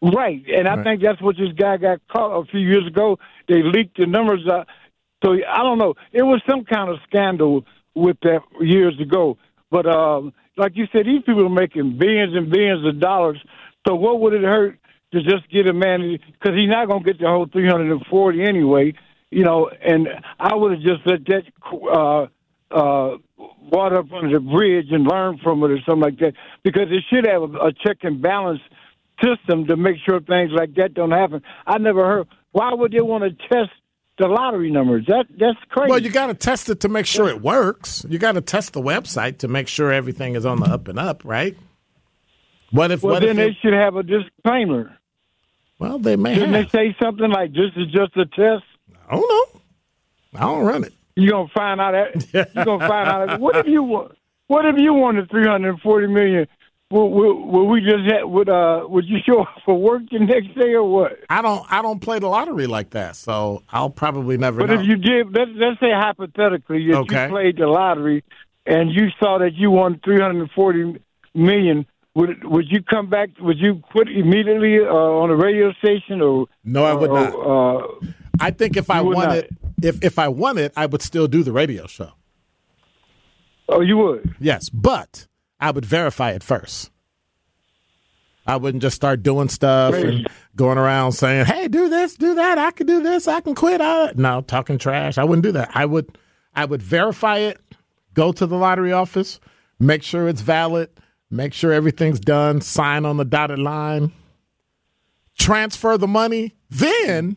Right, 0.02 0.44
and 0.48 0.68
I 0.68 0.76
Right. 0.76 0.84
think 0.84 1.02
that's 1.02 1.22
what 1.22 1.38
this 1.38 1.52
guy 1.54 1.78
got 1.78 2.00
caught 2.08 2.40
a 2.40 2.46
few 2.46 2.60
years 2.60 2.86
ago. 2.86 3.18
They 3.48 3.64
leaked 3.64 3.98
the 3.98 4.06
numbers 4.06 4.48
out. 4.48 4.68
So 5.24 5.34
I 5.34 5.64
don't 5.64 5.80
know. 5.80 5.96
It 6.12 6.22
was 6.22 6.42
some 6.48 6.64
kind 6.66 6.90
of 6.90 7.00
scandal 7.08 7.66
with 7.96 8.18
that 8.22 8.42
years 8.62 9.00
ago. 9.00 9.38
But 9.72 9.88
um, 9.88 10.34
like 10.56 10.74
you 10.76 10.86
said, 10.92 11.08
these 11.08 11.24
people 11.24 11.46
are 11.46 11.50
making 11.50 11.98
billions 11.98 12.36
and 12.36 12.50
billions 12.52 12.86
of 12.86 13.00
dollars. 13.00 13.44
So 13.88 13.96
what 13.96 14.20
would 14.20 14.34
it 14.34 14.44
hurt 14.44 14.78
to 15.14 15.24
just 15.24 15.50
get 15.50 15.68
a 15.68 15.74
man? 15.74 16.20
Because 16.32 16.56
he's 16.56 16.70
not 16.70 16.88
going 16.88 17.04
to 17.04 17.14
get 17.14 17.20
the 17.20 17.28
whole 17.28 17.48
three 17.52 17.68
hundred 17.68 17.92
and 17.92 18.06
forty 18.06 18.44
anyway. 18.44 18.94
You 19.32 19.44
know, 19.44 19.70
and 19.70 20.08
I 20.40 20.56
would 20.56 20.74
have 20.74 20.82
just 20.82 21.02
let 21.06 21.26
that 21.26 21.44
uh, 21.92 22.28
uh, 22.72 23.18
water 23.72 23.98
up 23.98 24.12
under 24.14 24.32
the 24.32 24.40
bridge 24.40 24.88
and 24.92 25.06
learn 25.06 25.40
from 25.44 25.64
it 25.64 25.72
or 25.72 25.80
something 25.86 26.04
like 26.04 26.20
that. 26.20 26.34
Because 26.64 26.90
it 26.92 27.04
should 27.10 27.26
have 27.26 27.42
a, 27.42 27.68
a 27.68 27.74
check 27.74 27.98
and 28.04 28.22
balance 28.22 28.62
system 29.24 29.68
to 29.68 29.76
make 29.78 29.98
sure 30.06 30.20
things 30.22 30.52
like 30.54 30.76
that 30.76 30.94
don't 30.94 31.12
happen. 31.12 31.42
I 31.66 31.78
never 31.78 32.06
heard. 32.06 32.28
Why 32.52 32.74
would 32.74 32.92
they 32.92 33.02
want 33.02 33.24
to 33.24 33.32
test 33.48 33.72
the 34.18 34.28
lottery 34.28 34.72
numbers? 34.72 35.06
That 35.08 35.26
that's 35.38 35.58
crazy. 35.70 35.90
Well, 35.92 36.00
you 36.02 36.10
got 36.10 36.28
to 36.28 36.34
test 36.34 36.70
it 36.70 36.80
to 36.82 36.90
make 36.90 37.06
sure 37.06 37.28
it 37.30 37.42
works. 37.42 38.06
You 38.10 38.20
got 38.20 38.34
to 38.34 38.42
test 38.42 38.74
the 38.74 38.82
website 38.82 39.40
to 39.40 39.48
make 39.48 39.68
sure 39.68 39.92
everything 39.92 40.36
is 40.36 40.46
on 40.46 40.60
the 40.60 40.66
up 40.68 40.88
and 40.88 40.98
up, 41.00 41.24
right? 41.26 41.56
What 42.72 42.92
if? 42.92 43.02
well, 43.04 43.14
what 43.14 43.22
then 43.22 43.32
if? 43.32 43.36
they 43.38 43.48
it- 43.48 43.58
should 43.62 43.74
have 43.74 43.96
a 43.96 44.04
disclaimer. 44.04 44.98
well, 45.80 46.00
they 46.00 46.16
may 46.16 46.36
Didn't 46.36 46.54
have. 46.54 46.72
they 46.72 46.78
say 46.78 46.96
something 47.02 47.30
like 47.32 47.52
this 47.54 47.72
is 47.76 47.88
just 47.92 48.16
a 48.18 48.26
test? 48.26 48.64
I 49.10 49.16
don't 49.16 49.30
know. 49.54 49.62
I 50.36 50.40
don't 50.42 50.66
run 50.66 50.84
it. 50.84 50.94
You're 51.16 51.32
gonna 51.32 51.50
find 51.56 51.80
out. 51.82 51.92
That, 51.94 52.52
you're 52.54 52.66
gonna 52.66 52.88
find 52.88 53.08
out. 53.32 53.40
What 53.40 53.56
if 53.56 53.68
you 53.68 53.82
want? 53.84 54.12
What 54.48 54.66
if 54.66 54.76
you 54.78 54.94
wanted 54.94 55.30
three 55.30 55.46
hundred 55.48 55.70
and 55.70 55.80
forty 55.82 56.08
million? 56.08 56.48
Will, 56.90 57.10
will, 57.12 57.46
will 57.48 57.68
we 57.68 57.82
just 57.82 58.06
have, 58.14 58.30
would 58.30 58.48
uh 58.48 58.86
would 58.88 59.04
you 59.06 59.18
show 59.26 59.42
up 59.42 59.50
for 59.66 59.76
work 59.78 60.04
the 60.10 60.20
next 60.20 60.56
day 60.58 60.74
or 60.74 60.84
what? 60.84 61.20
I 61.30 61.42
don't. 61.42 61.66
I 61.70 61.82
don't 61.82 62.00
play 62.00 62.20
the 62.20 62.28
lottery 62.28 62.66
like 62.66 62.92
that, 62.92 63.18
so 63.18 63.64
I'll 63.70 63.90
probably 63.90 64.38
never 64.38 64.62
But 64.62 64.70
know. 64.70 64.80
if 64.80 64.88
you 64.88 64.96
did, 64.96 65.28
let's, 65.34 65.52
let's 65.56 65.80
say 65.82 65.92
hypothetically, 65.92 66.90
if 66.90 66.96
Okay. 66.96 67.24
you 67.24 67.30
played 67.30 67.58
the 67.58 67.68
lottery 67.68 68.24
and 68.66 68.90
you 68.90 69.10
saw 69.20 69.38
that 69.40 69.56
you 69.56 69.70
won 69.70 70.00
three 70.02 70.18
hundred 70.22 70.40
and 70.40 70.52
forty 70.52 70.96
million, 71.36 71.86
would 72.16 72.42
would 72.46 72.66
you 72.70 72.82
come 72.84 73.10
back? 73.10 73.32
Would 73.42 73.60
you 73.60 73.82
quit 73.92 74.08
immediately 74.08 74.80
uh, 74.80 74.86
on 74.86 75.30
a 75.30 75.36
radio 75.36 75.74
station 75.74 76.22
or? 76.22 76.48
No, 76.64 76.86
I 76.86 76.94
would 76.94 77.10
or, 77.10 77.14
not. 77.14 77.34
Uh, 77.34 77.88
I 78.40 78.52
think 78.52 78.78
if 78.78 78.90
I 78.90 79.02
won 79.02 79.28
not. 79.28 79.38
it, 79.40 79.50
if 79.84 80.02
if 80.06 80.18
I 80.18 80.30
won 80.30 80.58
it, 80.58 80.72
I 80.78 80.86
would 80.86 81.02
still 81.02 81.28
do 81.28 81.44
the 81.44 81.52
radio 81.52 81.86
show. 81.86 82.14
oh, 83.68 83.82
you 83.82 83.98
would. 83.98 84.36
Yes, 84.40 84.70
but 84.70 85.28
I 85.60 85.72
would 85.72 85.86
verify 85.86 86.32
it 86.32 86.44
first. 86.44 86.92
I 88.46 88.56
wouldn't 88.56 88.82
just 88.82 88.96
start 88.96 89.24
doing 89.24 89.50
stuff 89.50 89.94
and 89.94 90.26
going 90.56 90.78
around 90.78 91.12
saying, 91.12 91.46
"Hey, 91.46 91.68
do 91.68 91.90
this, 91.90 92.16
do 92.16 92.36
that. 92.36 92.58
I 92.58 92.72
can 92.72 92.88
do 92.88 93.04
this. 93.04 93.28
I 93.28 93.42
can 93.42 93.56
quit." 93.56 93.82
I, 93.82 94.14
no, 94.16 94.42
talking 94.42 94.78
trash. 94.78 95.18
I 95.18 95.26
wouldn't 95.26 95.44
do 95.44 95.52
that. 95.52 95.70
I 95.74 95.86
would, 95.86 96.18
I 96.56 96.64
would 96.64 96.82
verify 96.82 97.40
it. 97.40 97.60
Go 98.14 98.32
to 98.32 98.48
the 98.48 98.56
lottery 98.56 98.94
office, 98.94 99.40
make 99.80 100.02
sure 100.02 100.28
it's 100.30 100.42
valid, 100.42 100.90
make 101.30 101.54
sure 101.54 101.74
everything's 101.74 102.20
done. 102.20 102.62
Sign 102.62 103.06
on 103.06 103.18
the 103.18 103.26
dotted 103.26 103.60
line. 103.60 104.14
Transfer 105.38 105.98
the 105.98 106.08
money. 106.08 106.56
Then 106.70 107.36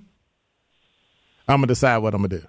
I'm 1.48 1.56
gonna 1.56 1.66
decide 1.66 1.98
what 1.98 2.14
I'm 2.14 2.22
gonna 2.22 2.40
do. 2.40 2.46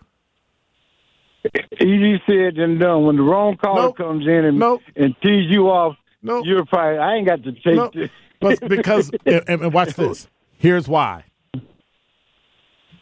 Easy 1.79 2.21
said 2.27 2.55
than 2.55 2.77
done. 2.77 3.05
When 3.05 3.15
the 3.17 3.23
wrong 3.23 3.57
caller 3.57 3.83
Nope. 3.83 3.97
comes 3.97 4.27
in 4.27 4.45
and 4.45 4.59
Nope. 4.59 4.81
and 4.95 5.15
tease 5.21 5.49
you 5.49 5.69
off, 5.69 5.95
Nope. 6.21 6.45
you're 6.45 6.65
probably 6.65 6.99
I 6.99 7.15
ain't 7.15 7.27
got 7.27 7.43
to 7.43 7.51
take 7.51 7.75
No, 7.75 7.89
this. 7.93 8.09
but 8.39 8.59
because 8.67 9.09
and, 9.25 9.43
and 9.47 9.73
watch 9.73 9.95
this. 9.95 10.27
Here's 10.57 10.87
why. 10.87 11.23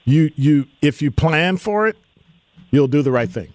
You 0.05 0.31
you 0.35 0.65
if 0.81 1.01
you 1.01 1.11
plan 1.11 1.57
for 1.57 1.87
it, 1.87 1.97
you'll 2.71 2.87
do 2.87 3.01
the 3.01 3.11
right 3.11 3.29
thing. 3.29 3.53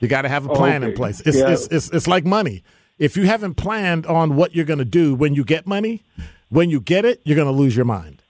You 0.00 0.06
got 0.06 0.22
to 0.22 0.28
have 0.28 0.46
a 0.46 0.54
plan 0.54 0.84
in 0.84 0.92
place. 0.94 1.20
It's, 1.26 1.36
Yeah. 1.38 1.50
it's 1.50 1.66
it's 1.68 1.90
it's 1.90 2.06
like 2.06 2.24
money. 2.24 2.62
If 2.98 3.16
you 3.16 3.24
haven't 3.26 3.54
planned 3.54 4.06
on 4.06 4.36
what 4.36 4.54
you're 4.54 4.64
going 4.64 4.78
to 4.78 4.84
do 4.84 5.14
when 5.14 5.34
you 5.34 5.44
get 5.44 5.66
money, 5.66 6.02
when 6.48 6.70
you 6.70 6.80
get 6.80 7.04
it, 7.04 7.20
you're 7.24 7.36
going 7.36 7.46
to 7.48 7.52
lose 7.52 7.74
your 7.76 7.84
mind. 7.84 8.22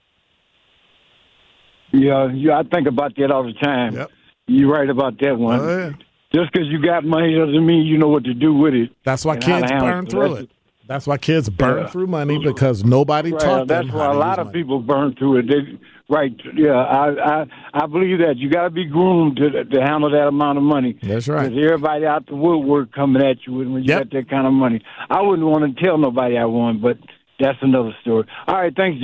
Yeah, 1.91 2.31
yeah, 2.31 2.59
I 2.59 2.63
think 2.63 2.87
about 2.87 3.15
that 3.17 3.31
all 3.31 3.43
the 3.43 3.53
time. 3.53 3.95
Yep. 3.95 4.11
You're 4.49 4.71
right 4.71 4.89
about 4.89 5.19
that 5.19 5.37
one. 5.37 5.59
Oh, 5.59 5.77
yeah. 5.77 5.91
Just 6.33 6.51
because 6.51 6.67
you 6.67 6.81
got 6.83 7.03
money 7.03 7.35
doesn't 7.35 7.65
mean 7.65 7.85
you 7.85 7.97
know 7.97 8.07
what 8.09 8.23
to 8.25 8.33
do 8.33 8.53
with 8.53 8.73
it. 8.73 8.89
That's 9.03 9.25
why 9.25 9.37
kids 9.37 9.69
burn 9.71 10.05
it. 10.05 10.11
through 10.11 10.35
it. 10.35 10.49
That's 10.87 11.05
why 11.07 11.17
kids 11.17 11.49
burn 11.49 11.83
Yeah. 11.83 11.87
through 11.87 12.07
money 12.07 12.39
because 12.43 12.83
nobody 12.83 13.31
Well, 13.31 13.39
taught 13.39 13.67
them. 13.67 13.85
that's 13.87 13.95
why 13.95 14.05
a 14.11 14.13
lot 14.17 14.39
of 14.39 14.47
money. 14.47 14.59
people 14.59 14.79
burn 14.79 15.13
through 15.15 15.37
it. 15.37 15.47
They, 15.47 15.77
right? 16.09 16.31
Yeah, 16.55 16.71
I, 16.71 17.41
I 17.41 17.45
I 17.73 17.85
believe 17.85 18.17
that 18.19 18.37
you 18.37 18.49
got 18.49 18.63
to 18.63 18.69
be 18.71 18.85
groomed 18.85 19.37
to 19.37 19.63
to 19.65 19.81
handle 19.81 20.09
that 20.11 20.27
amount 20.27 20.57
of 20.57 20.63
money. 20.63 20.97
That's 21.03 21.27
right. 21.27 21.49
'Cause 21.49 21.57
everybody 21.63 22.05
out 22.07 22.25
the 22.27 22.35
woodwork 22.35 22.91
coming 22.91 23.23
at 23.23 23.37
you 23.45 23.53
when 23.53 23.71
you 23.73 23.79
Yep. 23.81 23.99
got 23.99 24.11
that 24.17 24.29
kind 24.29 24.47
of 24.47 24.53
money. 24.53 24.81
I 25.09 25.21
wouldn't 25.21 25.47
want 25.47 25.77
to 25.77 25.83
tell 25.83 25.97
nobody 25.99 26.37
I 26.37 26.45
won, 26.45 26.79
but 26.79 26.97
that's 27.39 27.59
another 27.61 27.95
story. 28.01 28.25
All 28.47 28.55
right, 28.55 28.75
thanks, 28.75 28.99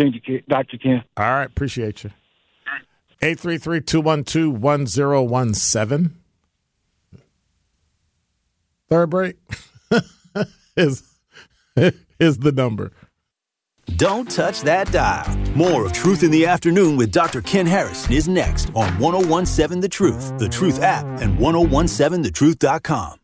Doctor 0.49 0.77
Ken. 0.77 1.03
All 1.17 1.23
right, 1.25 1.45
appreciate 1.45 2.03
you. 2.03 2.09
833-212-1017. 3.21 6.11
Third 8.87 9.09
break 9.09 9.37
is 10.77 11.15
is 12.19 12.37
the 12.39 12.51
number. 12.51 12.91
Don't 13.97 14.29
touch 14.29 14.61
that 14.61 14.91
dial. 14.91 15.37
More 15.55 15.85
of 15.85 15.93
Truth 15.93 16.23
in 16.23 16.31
the 16.31 16.47
Afternoon 16.47 16.97
with 16.97 17.11
Dr. 17.11 17.41
Ken 17.41 17.65
Harrison 17.65 18.13
is 18.13 18.27
next 18.27 18.69
on 18.75 18.99
1017 18.99 19.79
The 19.79 19.89
Truth, 19.89 20.37
The 20.39 20.49
Truth 20.49 20.81
app, 20.81 21.05
and 21.21 21.37
1017thetruth.com. 21.37 23.19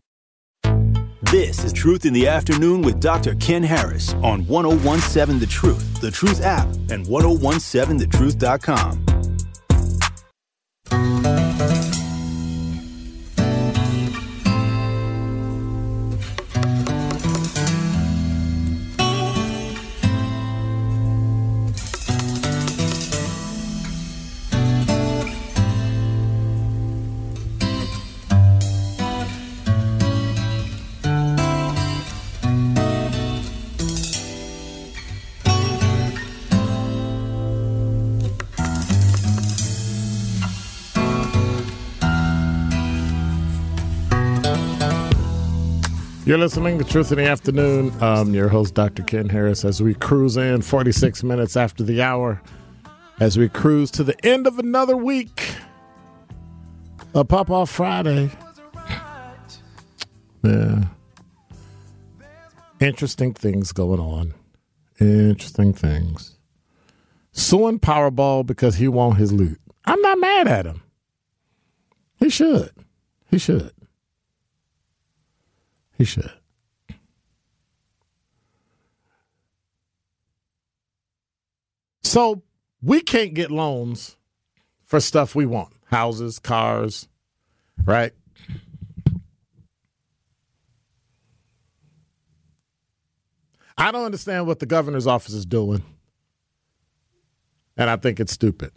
This 1.32 1.64
is 1.64 1.74
Truth 1.74 2.06
in 2.06 2.14
the 2.14 2.28
Afternoon 2.28 2.82
with 2.82 3.00
Dr. 3.00 3.36
Ken 3.36 3.64
Harris 3.64 4.14
on 4.16 4.46
1017 4.48 5.40
The 5.40 5.48
Truth, 5.48 6.02
The 6.02 6.12
Truth 6.12 6.44
app, 6.44 6.68
and 6.68 7.06
1017thetruth.com. 7.06 9.31
Thank 10.92 11.26
you. 11.26 11.41
You're 46.32 46.40
listening 46.40 46.78
to 46.78 46.86
Truth 46.86 47.12
in 47.12 47.18
the 47.18 47.28
Afternoon. 47.28 48.34
Your 48.34 48.48
host, 48.48 48.74
Dr. 48.74 49.04
Ken 49.04 49.28
Harris, 49.28 49.66
as 49.66 49.84
we 49.84 49.94
cruise 49.94 50.38
in 50.38 50.62
46 50.62 51.24
minutes 51.24 51.58
after 51.58 51.84
the 51.84 52.02
hour, 52.02 52.42
as 53.20 53.38
we 53.38 53.50
cruise 53.50 53.92
to 53.92 54.02
the 54.06 54.16
end 54.26 54.48
of 54.48 54.58
another 54.58 54.96
week. 54.96 55.56
A 57.14 57.26
pop 57.26 57.52
off 57.52 57.70
Friday. 57.70 58.32
Yeah. 60.42 60.86
Interesting 62.80 63.34
things 63.34 63.74
going 63.74 64.00
on. 64.00 64.34
Interesting 65.02 65.74
things. 65.74 66.38
Suing 67.34 67.78
Powerball 67.78 68.46
because 68.46 68.76
he 68.76 68.88
won 68.88 69.18
his 69.18 69.34
loot. 69.34 69.60
I'm 69.84 70.02
not 70.02 70.18
mad 70.18 70.48
at 70.48 70.66
him. 70.66 70.82
He 72.16 72.30
should. 72.30 72.72
He 73.30 73.38
should. 73.38 73.74
He 76.02 76.06
should. 76.06 76.32
So 82.02 82.42
we 82.82 83.02
can't 83.02 83.36
get 83.36 83.52
loans 83.52 84.18
for 84.84 85.00
stuff 85.00 85.36
we 85.36 85.46
want 85.46 85.72
houses, 85.92 86.40
cars, 86.40 87.08
right? 87.86 88.14
I 93.78 93.92
don't 93.92 94.04
understand 94.04 94.48
what 94.48 94.58
the 94.58 94.66
governor's 94.66 95.06
office 95.06 95.36
is 95.36 95.46
doing. 95.46 95.84
And 97.78 97.92
I 97.92 97.96
think 97.98 98.20
it's 98.20 98.34
stupid. 98.34 98.72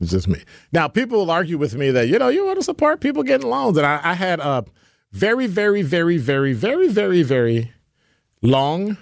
It's 0.00 0.12
just 0.12 0.28
me. 0.28 0.38
Now, 0.70 0.86
people 0.86 1.18
will 1.18 1.32
argue 1.32 1.58
with 1.58 1.74
me 1.74 1.90
that, 1.90 2.06
you 2.06 2.16
know, 2.16 2.28
you 2.28 2.46
want 2.46 2.60
to 2.60 2.64
support 2.64 3.00
people 3.00 3.24
getting 3.24 3.50
loans. 3.50 3.76
And 3.76 3.84
I, 3.84 3.98
I 4.04 4.14
had 4.14 4.38
a 4.38 4.64
very, 5.14 5.46
very, 5.46 5.82
very, 5.82 6.18
very, 6.18 6.52
very, 6.52 6.88
very, 6.88 7.22
very 7.22 7.72
long 8.42 8.96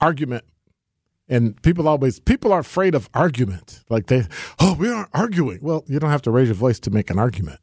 argument. 0.00 0.44
And 1.28 1.60
people 1.62 1.88
always, 1.88 2.20
people 2.20 2.52
are 2.52 2.60
afraid 2.60 2.94
of 2.94 3.10
argument. 3.12 3.82
Like 3.90 4.06
they, 4.06 4.22
oh, 4.60 4.76
we 4.78 4.88
aren't 4.88 5.08
arguing. 5.12 5.58
Well, 5.62 5.82
you 5.88 5.98
don't 5.98 6.10
have 6.10 6.22
to 6.22 6.30
raise 6.30 6.46
your 6.46 6.54
voice 6.54 6.78
to 6.80 6.90
make 6.92 7.10
an 7.10 7.18
argument. 7.18 7.58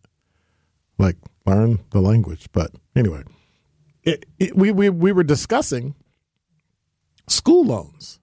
Like 0.98 1.16
learn 1.46 1.80
the 1.92 2.02
language. 2.02 2.48
But 2.52 2.72
anyway, 2.98 3.24
it, 4.04 4.26
it, 4.38 4.58
we, 4.58 4.72
we, 4.72 4.90
we 4.90 5.14
were 5.14 5.24
discussing 5.24 5.96
school 7.28 7.64
loans 7.64 8.20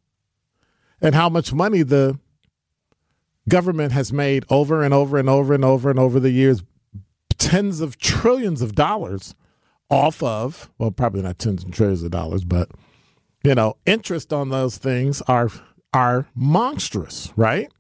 and 1.01 1.15
how 1.15 1.31
much 1.31 1.55
money 1.55 1.83
the 1.83 2.19
government 3.49 3.93
has 3.93 4.13
made 4.13 4.45
over 4.51 4.83
and 4.83 4.93
over 4.93 5.17
and 5.17 5.31
over 5.31 5.55
and 5.55 5.65
over 5.65 5.89
and 5.89 5.99
over 5.99 6.21
the 6.21 6.31
years 6.31 6.63
tens 7.41 7.80
of 7.80 7.99
trillions 7.99 8.62
of 8.62 8.74
dollars 8.76 9.34
off 9.88 10.22
of 10.22 10.70
well 10.78 10.93
probably 10.93 11.22
not 11.22 11.38
tens 11.38 11.64
of 11.64 11.70
trillions 11.72 12.03
of 12.05 12.11
dollars 12.12 12.45
but 12.45 12.70
you 13.43 13.55
know 13.55 13.76
interest 13.86 14.32
on 14.32 14.51
those 14.51 14.78
things 14.78 15.20
are 15.22 15.49
are 15.93 16.28
monstrous 16.36 17.32
right? 17.36 17.72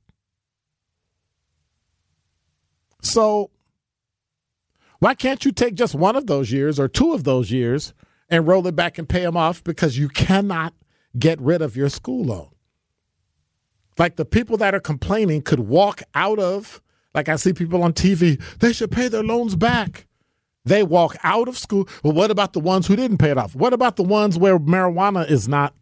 So 3.02 3.50
why 4.98 5.14
can't 5.14 5.44
you 5.44 5.52
take 5.52 5.74
just 5.74 5.94
one 5.94 6.16
of 6.16 6.26
those 6.26 6.52
years 6.52 6.78
or 6.78 6.88
two 6.88 7.12
of 7.12 7.24
those 7.24 7.50
years 7.50 7.94
and 8.28 8.46
roll 8.46 8.66
it 8.66 8.76
back 8.76 8.98
and 8.98 9.08
pay 9.08 9.22
them 9.22 9.36
off? 9.36 9.64
Because 9.64 9.96
you 9.96 10.08
cannot 10.08 10.74
get 11.18 11.40
rid 11.40 11.62
of 11.62 11.76
your 11.76 11.88
school 11.88 12.24
loan. 12.24 12.50
Like 13.98 14.16
the 14.16 14.26
people 14.26 14.56
that 14.58 14.74
are 14.74 14.80
complaining 14.80 15.42
could 15.42 15.60
walk 15.60 16.02
out 16.14 16.38
of 16.38 16.82
like 17.14 17.28
I 17.28 17.36
see 17.36 17.52
people 17.52 17.82
on 17.82 17.92
TV, 17.92 18.40
they 18.58 18.72
should 18.72 18.90
pay 18.90 19.08
their 19.08 19.22
loans 19.22 19.56
back. 19.56 20.06
They 20.64 20.82
walk 20.82 21.16
out 21.22 21.48
of 21.48 21.56
school. 21.56 21.88
Well, 22.04 22.12
what 22.12 22.30
about 22.30 22.52
the 22.52 22.60
ones 22.60 22.86
who 22.86 22.96
didn't 22.96 23.18
pay 23.18 23.30
it 23.30 23.38
off? 23.38 23.54
What 23.54 23.72
about 23.72 23.96
the 23.96 24.02
ones 24.02 24.38
where 24.38 24.58
marijuana 24.58 25.28
is 25.28 25.48
not 25.48 25.74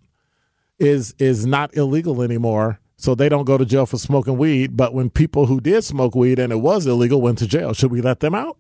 is 0.79 1.15
is 1.19 1.45
not 1.45 1.77
illegal 1.77 2.23
anymore? 2.23 2.79
So 2.97 3.15
they 3.15 3.29
don't 3.29 3.45
go 3.45 3.59
to 3.59 3.65
jail 3.65 3.87
for 3.87 3.99
smoking 3.99 4.39
weed, 4.39 4.77
but 4.77 4.93
when 4.95 5.11
people 5.11 5.47
who 5.47 5.61
did 5.61 5.85
smoke 5.85 6.15
weed 6.15 6.39
and 6.39 6.53
it 6.53 6.57
was 6.57 6.87
illegal 6.87 7.21
went 7.21 7.39
to 7.39 7.47
jail, 7.47 7.73
should 7.73 7.93
we 7.93 8.01
let 8.01 8.21
them 8.21 8.35
out? 8.35 8.59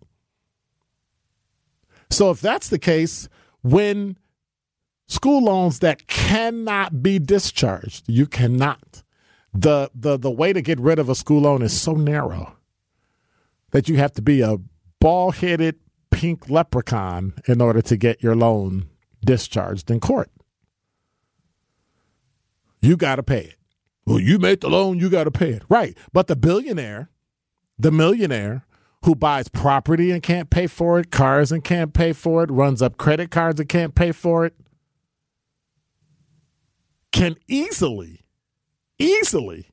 So 2.10 2.30
if 2.30 2.40
that's 2.40 2.68
the 2.68 2.78
case, 2.78 3.28
when 3.62 4.16
school 5.06 5.44
loans 5.44 5.80
that 5.80 6.06
cannot 6.06 7.02
be 7.02 7.18
discharged, 7.18 8.04
you 8.08 8.26
cannot. 8.26 9.02
The 9.54 9.90
the 9.94 10.18
the 10.18 10.30
way 10.30 10.52
to 10.52 10.60
get 10.60 10.78
rid 10.78 10.98
of 10.98 11.08
a 11.08 11.14
school 11.14 11.42
loan 11.42 11.62
is 11.62 11.78
so 11.78 11.94
narrow 11.94 12.57
that 13.70 13.88
you 13.88 13.96
have 13.96 14.12
to 14.12 14.22
be 14.22 14.40
a 14.40 14.58
ball 15.00 15.32
headed 15.32 15.76
pink 16.10 16.48
leprechaun 16.48 17.34
in 17.46 17.60
order 17.60 17.82
to 17.82 17.96
get 17.96 18.22
your 18.22 18.34
loan 18.34 18.88
discharged 19.24 19.90
in 19.90 20.00
court. 20.00 20.30
You 22.80 22.96
got 22.96 23.16
to 23.16 23.22
pay 23.22 23.40
it. 23.40 23.56
Well, 24.06 24.20
you 24.20 24.38
made 24.38 24.60
the 24.60 24.70
loan, 24.70 24.98
you 24.98 25.10
got 25.10 25.24
to 25.24 25.30
pay 25.30 25.50
it. 25.50 25.62
Right. 25.68 25.96
But 26.12 26.28
the 26.28 26.36
billionaire, 26.36 27.10
the 27.78 27.92
millionaire 27.92 28.64
who 29.04 29.14
buys 29.14 29.48
property 29.48 30.10
and 30.10 30.22
can't 30.22 30.50
pay 30.50 30.66
for 30.66 30.98
it, 30.98 31.10
cars 31.10 31.52
and 31.52 31.62
can't 31.62 31.92
pay 31.92 32.12
for 32.12 32.42
it, 32.42 32.50
runs 32.50 32.82
up 32.82 32.96
credit 32.96 33.30
cards 33.30 33.60
and 33.60 33.68
can't 33.68 33.94
pay 33.94 34.12
for 34.12 34.46
it, 34.46 34.54
can 37.12 37.36
easily, 37.46 38.20
easily 38.98 39.70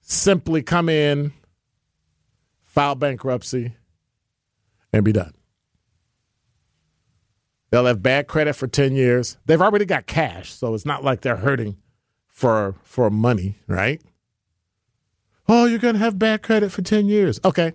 simply 0.00 0.62
come 0.62 0.88
in 0.88 1.32
file 2.74 2.96
bankruptcy, 2.96 3.72
and 4.92 5.04
be 5.04 5.12
done. 5.12 5.32
They'll 7.70 7.86
have 7.86 8.02
bad 8.02 8.26
credit 8.26 8.54
for 8.54 8.66
10 8.66 8.96
years. 8.96 9.36
They've 9.46 9.62
already 9.62 9.84
got 9.84 10.06
cash, 10.06 10.52
so 10.52 10.74
it's 10.74 10.84
not 10.84 11.04
like 11.04 11.20
they're 11.20 11.36
hurting 11.36 11.76
for 12.26 12.74
for 12.82 13.10
money, 13.10 13.58
right? 13.68 14.02
Oh, 15.48 15.66
you're 15.66 15.78
going 15.78 15.94
to 15.94 16.00
have 16.00 16.18
bad 16.18 16.42
credit 16.42 16.72
for 16.72 16.82
10 16.82 17.06
years. 17.06 17.38
Okay. 17.44 17.74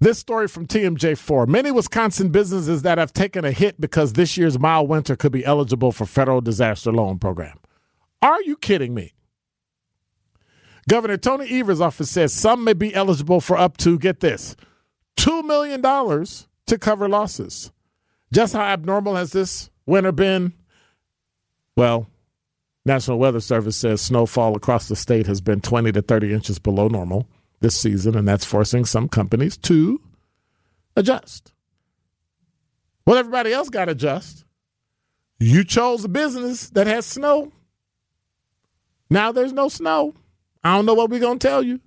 This 0.00 0.18
story 0.18 0.48
from 0.48 0.66
TMJ4. 0.66 1.46
Many 1.46 1.70
Wisconsin 1.70 2.30
businesses 2.30 2.82
that 2.82 2.98
have 2.98 3.12
taken 3.12 3.44
a 3.44 3.52
hit 3.52 3.80
because 3.80 4.14
this 4.14 4.36
year's 4.36 4.58
mild 4.58 4.88
winter 4.88 5.14
could 5.14 5.32
be 5.32 5.44
eligible 5.44 5.92
for 5.92 6.06
federal 6.06 6.40
disaster 6.40 6.92
loan 6.92 7.18
program. 7.18 7.58
Are 8.20 8.42
you 8.42 8.56
kidding 8.56 8.94
me? 8.94 9.15
Governor 10.88 11.16
Tony 11.16 11.48
Evers' 11.60 11.80
office 11.80 12.10
says 12.10 12.32
some 12.32 12.62
may 12.62 12.72
be 12.72 12.94
eligible 12.94 13.40
for 13.40 13.58
up 13.58 13.76
to, 13.78 13.98
get 13.98 14.20
this, 14.20 14.54
$2 15.16 15.44
million 15.44 15.82
to 15.82 16.78
cover 16.78 17.08
losses. 17.08 17.72
Just 18.32 18.52
how 18.52 18.62
abnormal 18.62 19.16
has 19.16 19.32
this 19.32 19.70
winter 19.84 20.12
been? 20.12 20.52
Well, 21.76 22.08
National 22.84 23.18
Weather 23.18 23.40
Service 23.40 23.76
says 23.76 24.00
snowfall 24.00 24.56
across 24.56 24.88
the 24.88 24.94
state 24.94 25.26
has 25.26 25.40
been 25.40 25.60
20 25.60 25.90
to 25.92 26.02
30 26.02 26.32
inches 26.32 26.58
below 26.58 26.86
normal 26.86 27.28
this 27.60 27.78
season, 27.80 28.16
and 28.16 28.28
that's 28.28 28.44
forcing 28.44 28.84
some 28.84 29.08
companies 29.08 29.56
to 29.56 30.00
adjust. 30.94 31.52
Well, 33.04 33.16
everybody 33.16 33.52
else 33.52 33.70
got 33.70 33.86
to 33.86 33.92
adjust. 33.92 34.44
You 35.38 35.64
chose 35.64 36.04
a 36.04 36.08
business 36.08 36.70
that 36.70 36.86
has 36.86 37.06
snow. 37.06 37.52
Now 39.10 39.32
there's 39.32 39.52
no 39.52 39.68
snow. 39.68 40.14
I 40.66 40.74
don't 40.74 40.86
know 40.86 40.94
what 40.94 41.10
we're 41.10 41.20
going 41.20 41.38
to 41.38 41.46
tell 41.46 41.62
you. 41.62 41.80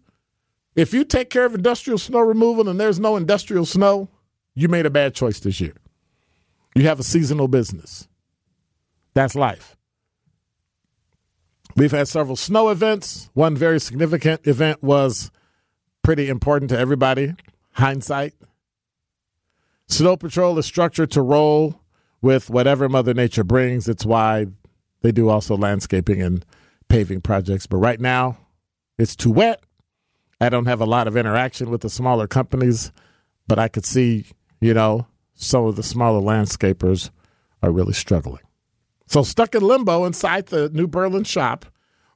If 0.76 0.94
you 0.94 1.04
take 1.04 1.30
care 1.30 1.46
of 1.46 1.54
industrial 1.54 1.98
snow 1.98 2.20
removal 2.20 2.70
and 2.70 2.80
there's 2.80 3.00
no 3.00 3.18
industrial 3.18 3.66
snow, 3.66 4.10
you 4.56 4.70
made 4.70 4.86
a 4.86 4.90
bad 4.90 5.14
choice 5.14 5.40
this 5.40 5.60
year. 5.60 5.74
You 6.76 6.84
have 6.84 7.00
a 7.00 7.04
seasonal 7.04 7.50
business. 7.50 8.08
That's 9.14 9.36
life. 9.36 9.76
We've 11.76 11.92
had 11.92 12.08
several 12.08 12.38
snow 12.38 12.70
events. 12.70 13.30
One 13.34 13.58
very 13.58 13.80
significant 13.80 14.48
event 14.48 14.82
was 14.82 15.30
pretty 16.02 16.30
important 16.30 16.70
to 16.70 16.80
everybody. 16.80 17.36
Hindsight. 17.74 18.34
Snow 19.88 20.16
Patrol 20.16 20.58
is 20.58 20.66
structured 20.66 21.12
to 21.12 21.22
roll 21.22 21.82
with 22.22 22.50
whatever 22.50 22.88
Mother 22.88 23.14
Nature 23.14 23.44
brings. 23.44 23.90
It's 23.90 24.06
why 24.06 24.48
they 25.02 25.12
do 25.12 25.28
also 25.28 25.58
landscaping 25.58 26.22
and 26.22 26.46
paving 26.88 27.22
projects. 27.22 27.68
But 27.68 27.78
right 27.78 28.00
now, 28.00 28.38
it's 29.00 29.16
too 29.16 29.32
wet. 29.32 29.64
I 30.42 30.50
don't 30.50 30.68
have 30.68 30.82
a 30.82 30.86
lot 30.86 31.08
of 31.08 31.18
interaction 31.18 31.70
with 31.70 31.82
the 31.82 31.90
smaller 31.90 32.28
companies, 32.28 32.92
but 33.48 33.58
I 33.58 33.68
could 33.68 33.86
see, 33.86 34.26
you 34.62 34.74
know, 34.74 35.08
some 35.34 35.66
of 35.66 35.76
the 35.76 35.84
smaller 35.84 36.22
landscapers 36.22 37.10
are 37.64 37.72
really 37.72 37.94
struggling. 37.94 38.44
So, 39.08 39.24
stuck 39.24 39.56
in 39.56 39.64
limbo 39.64 40.06
inside 40.06 40.48
the 40.48 40.70
New 40.70 40.88
Berlin 40.88 41.24
shop, 41.24 41.66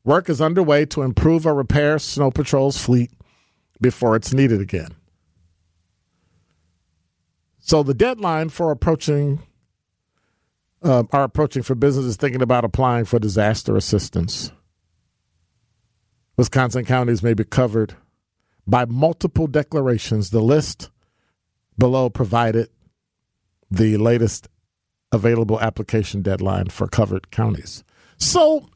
work 0.04 0.30
is 0.30 0.42
underway 0.42 0.86
to 0.88 1.02
improve 1.02 1.48
or 1.48 1.56
repair 1.56 1.98
Snow 2.00 2.30
Patrol's 2.30 2.78
fleet 2.78 3.12
before 3.82 4.16
it's 4.16 4.34
needed 4.34 4.62
again. 4.62 4.90
So, 7.60 7.82
the 7.82 7.94
deadline 7.94 8.50
for 8.50 8.72
approaching 8.72 9.42
uh, 10.84 11.04
are 11.12 11.24
approaching 11.24 11.64
for 11.64 11.76
businesses 11.76 12.18
thinking 12.18 12.42
about 12.42 12.66
applying 12.66 13.06
for 13.06 13.20
disaster 13.20 13.76
assistance. 13.78 14.52
Wisconsin 16.44 16.84
counties 16.84 17.24
may 17.24 17.34
be 17.34 17.46
covered 17.46 17.96
by 18.68 18.84
multiple 18.84 19.48
declarations. 19.48 20.32
The 20.32 20.42
list 20.42 20.90
below 21.78 22.10
provided 22.10 22.68
the 23.72 23.96
latest 23.96 24.50
available 25.14 25.58
application 25.62 26.22
deadline 26.22 26.66
for 26.66 26.90
covered 26.90 27.32
counties. 27.32 27.86
So 28.18 28.68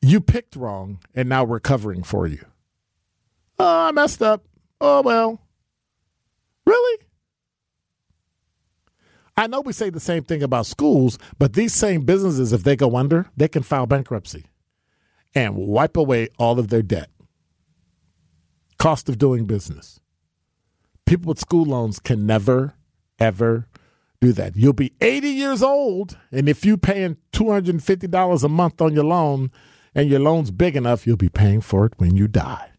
you 0.00 0.20
picked 0.20 0.54
wrong, 0.54 1.00
and 1.16 1.28
now 1.28 1.42
we're 1.42 1.58
covering 1.58 2.04
for 2.04 2.28
you. 2.28 2.46
Oh, 3.58 3.88
I 3.88 3.90
messed 3.90 4.22
up. 4.22 4.44
Oh, 4.80 5.02
well. 5.02 5.40
Really? 6.64 7.02
I 9.36 9.48
know 9.48 9.62
we 9.62 9.72
say 9.72 9.90
the 9.90 9.98
same 9.98 10.22
thing 10.22 10.44
about 10.44 10.64
schools, 10.64 11.18
but 11.40 11.54
these 11.54 11.74
same 11.74 12.04
businesses, 12.04 12.52
if 12.52 12.62
they 12.62 12.76
go 12.76 12.94
under, 12.94 13.26
they 13.36 13.48
can 13.48 13.64
file 13.64 13.86
bankruptcy 13.86 14.46
and 15.36 15.54
wipe 15.54 15.98
away 15.98 16.28
all 16.38 16.58
of 16.58 16.68
their 16.68 16.82
debt. 16.82 17.10
Cost 18.78 19.08
of 19.10 19.18
doing 19.18 19.44
business. 19.44 20.00
People 21.04 21.28
with 21.28 21.38
school 21.38 21.66
loans 21.66 22.00
can 22.00 22.26
never, 22.26 22.74
ever 23.18 23.68
do 24.20 24.32
that. 24.32 24.56
You'll 24.56 24.72
be 24.72 24.94
80 25.00 25.28
years 25.28 25.62
old, 25.62 26.16
and 26.32 26.48
if 26.48 26.64
you're 26.64 26.78
paying 26.78 27.18
$250 27.32 28.44
a 28.44 28.48
month 28.48 28.80
on 28.80 28.94
your 28.94 29.04
loan 29.04 29.50
and 29.94 30.08
your 30.08 30.20
loan's 30.20 30.50
big 30.50 30.74
enough, 30.74 31.06
you'll 31.06 31.16
be 31.18 31.28
paying 31.28 31.60
for 31.60 31.84
it 31.84 31.92
when 31.98 32.16
you 32.16 32.26
die. 32.26 32.70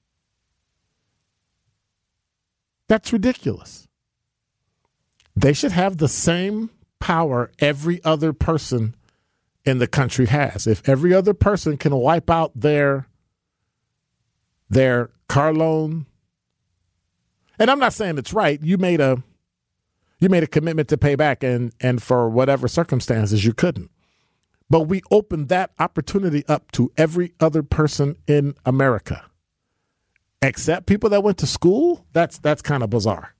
That's 2.89 3.13
ridiculous. 3.13 3.87
They 5.35 5.53
should 5.53 5.73
have 5.73 5.97
the 5.97 6.07
same 6.07 6.71
power 6.99 7.51
every 7.59 8.03
other 8.03 8.33
person 8.33 8.95
in 9.68 9.80
the 9.80 9.88
country 9.88 10.28
has. 10.28 10.65
If 10.65 10.88
every 10.88 11.13
other 11.13 11.34
person 11.34 11.78
can 11.78 11.93
wipe 11.93 12.30
out 12.30 12.51
their 12.55 13.07
their 14.70 15.11
car 15.28 15.53
loan, 15.53 16.05
and 17.59 17.70
I'm 17.70 17.80
not 17.80 17.93
saying 17.93 18.18
it's 18.18 18.34
right. 18.34 18.61
You 18.63 18.78
made 18.78 19.01
a 19.01 19.22
you 20.20 20.30
made 20.30 20.43
a 20.43 20.47
commitment 20.47 20.88
to 20.89 20.97
pay 20.97 21.15
back, 21.15 21.43
and 21.43 21.74
and 21.82 22.01
for 22.01 22.30
whatever 22.30 22.68
circumstances 22.68 23.45
you 23.45 23.53
couldn't. 23.53 23.91
But 24.70 24.82
we 24.82 25.01
opened 25.11 25.49
that 25.49 25.72
opportunity 25.80 26.45
up 26.47 26.72
to 26.74 26.91
every 26.97 27.34
other 27.39 27.61
person 27.61 28.15
in 28.26 28.55
America, 28.65 29.26
except 30.41 30.88
people 30.88 31.09
that 31.09 31.24
went 31.24 31.38
to 31.39 31.47
school. 31.47 32.05
That's 32.13 32.39
that's 32.39 32.61
kind 32.61 32.84
of 32.84 32.89
bizarre. 32.89 33.36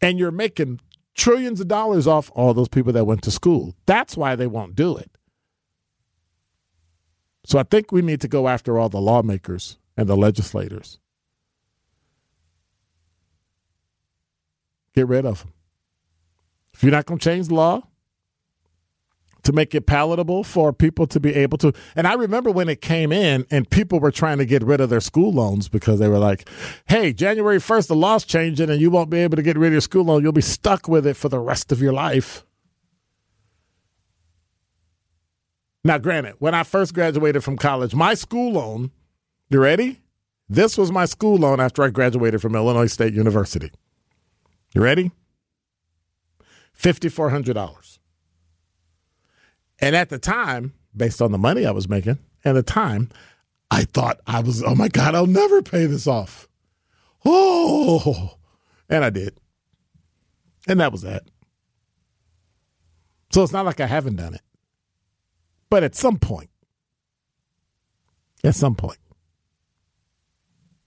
And 0.00 0.18
you're 0.18 0.30
making 0.30 0.80
trillions 1.14 1.60
of 1.60 1.68
dollars 1.68 2.06
off 2.06 2.30
all 2.34 2.54
those 2.54 2.68
people 2.68 2.92
that 2.92 3.04
went 3.04 3.22
to 3.22 3.30
school. 3.30 3.74
That's 3.86 4.16
why 4.16 4.36
they 4.36 4.46
won't 4.46 4.76
do 4.76 4.96
it. 4.96 5.10
So 7.44 7.58
I 7.58 7.62
think 7.62 7.92
we 7.92 8.02
need 8.02 8.20
to 8.22 8.28
go 8.28 8.48
after 8.48 8.78
all 8.78 8.88
the 8.88 9.00
lawmakers 9.00 9.78
and 9.96 10.08
the 10.08 10.16
legislators. 10.16 10.98
Get 14.94 15.06
rid 15.06 15.26
of 15.26 15.40
them. 15.40 15.52
If 16.72 16.82
you're 16.82 16.92
not 16.92 17.06
going 17.06 17.18
to 17.18 17.24
change 17.24 17.48
the 17.48 17.54
law 17.54 17.82
to 19.42 19.52
make 19.52 19.74
it 19.74 19.86
palatable 19.86 20.42
for 20.42 20.72
people 20.72 21.06
to 21.08 21.20
be 21.20 21.34
able 21.34 21.58
to, 21.58 21.72
and 21.94 22.06
I 22.06 22.14
remember 22.14 22.50
when 22.50 22.68
it 22.68 22.80
came 22.80 23.12
in 23.12 23.46
and 23.50 23.68
people 23.68 24.00
were 24.00 24.10
trying 24.10 24.38
to 24.38 24.46
get 24.46 24.62
rid 24.62 24.80
of 24.80 24.88
their 24.90 25.00
school 25.00 25.32
loans 25.32 25.68
because 25.68 25.98
they 25.98 26.08
were 26.08 26.18
like, 26.18 26.48
hey, 26.86 27.12
January 27.12 27.58
1st, 27.58 27.88
the 27.88 27.96
law's 27.96 28.24
changing 28.24 28.70
and 28.70 28.80
you 28.80 28.90
won't 28.90 29.10
be 29.10 29.18
able 29.18 29.36
to 29.36 29.42
get 29.42 29.58
rid 29.58 29.68
of 29.68 29.72
your 29.72 29.80
school 29.80 30.04
loan. 30.04 30.22
You'll 30.22 30.32
be 30.32 30.40
stuck 30.40 30.88
with 30.88 31.06
it 31.06 31.14
for 31.14 31.28
the 31.28 31.40
rest 31.40 31.70
of 31.70 31.82
your 31.82 31.92
life. 31.92 32.44
Now, 35.84 35.98
granted, 35.98 36.36
when 36.38 36.54
I 36.54 36.62
first 36.62 36.94
graduated 36.94 37.44
from 37.44 37.58
college, 37.58 37.94
my 37.94 38.14
school 38.14 38.52
loan, 38.52 38.90
you 39.50 39.60
ready? 39.60 40.00
This 40.48 40.78
was 40.78 40.90
my 40.90 41.04
school 41.04 41.36
loan 41.36 41.60
after 41.60 41.82
I 41.82 41.90
graduated 41.90 42.40
from 42.40 42.56
Illinois 42.56 42.86
State 42.86 43.12
University. 43.12 43.70
You 44.74 44.82
ready? 44.82 45.12
$5,400. 46.78 47.98
And 49.80 49.94
at 49.94 50.08
the 50.08 50.18
time, 50.18 50.72
based 50.96 51.20
on 51.20 51.32
the 51.32 51.38
money 51.38 51.66
I 51.66 51.70
was 51.70 51.88
making, 51.88 52.18
at 52.44 52.52
the 52.52 52.62
time, 52.62 53.10
I 53.70 53.84
thought 53.84 54.20
I 54.26 54.40
was, 54.40 54.62
oh 54.62 54.74
my 54.74 54.88
God, 54.88 55.14
I'll 55.14 55.26
never 55.26 55.62
pay 55.62 55.86
this 55.86 56.06
off. 56.06 56.48
Oh, 57.24 58.38
and 58.88 59.04
I 59.04 59.10
did. 59.10 59.38
And 60.66 60.80
that 60.80 60.92
was 60.92 61.02
that. 61.02 61.24
So 63.32 63.42
it's 63.42 63.52
not 63.52 63.66
like 63.66 63.80
I 63.80 63.86
haven't 63.86 64.16
done 64.16 64.34
it. 64.34 64.42
But 65.74 65.82
at 65.82 65.96
some 65.96 66.18
point, 66.18 66.50
at 68.44 68.54
some 68.54 68.76
point, 68.76 69.00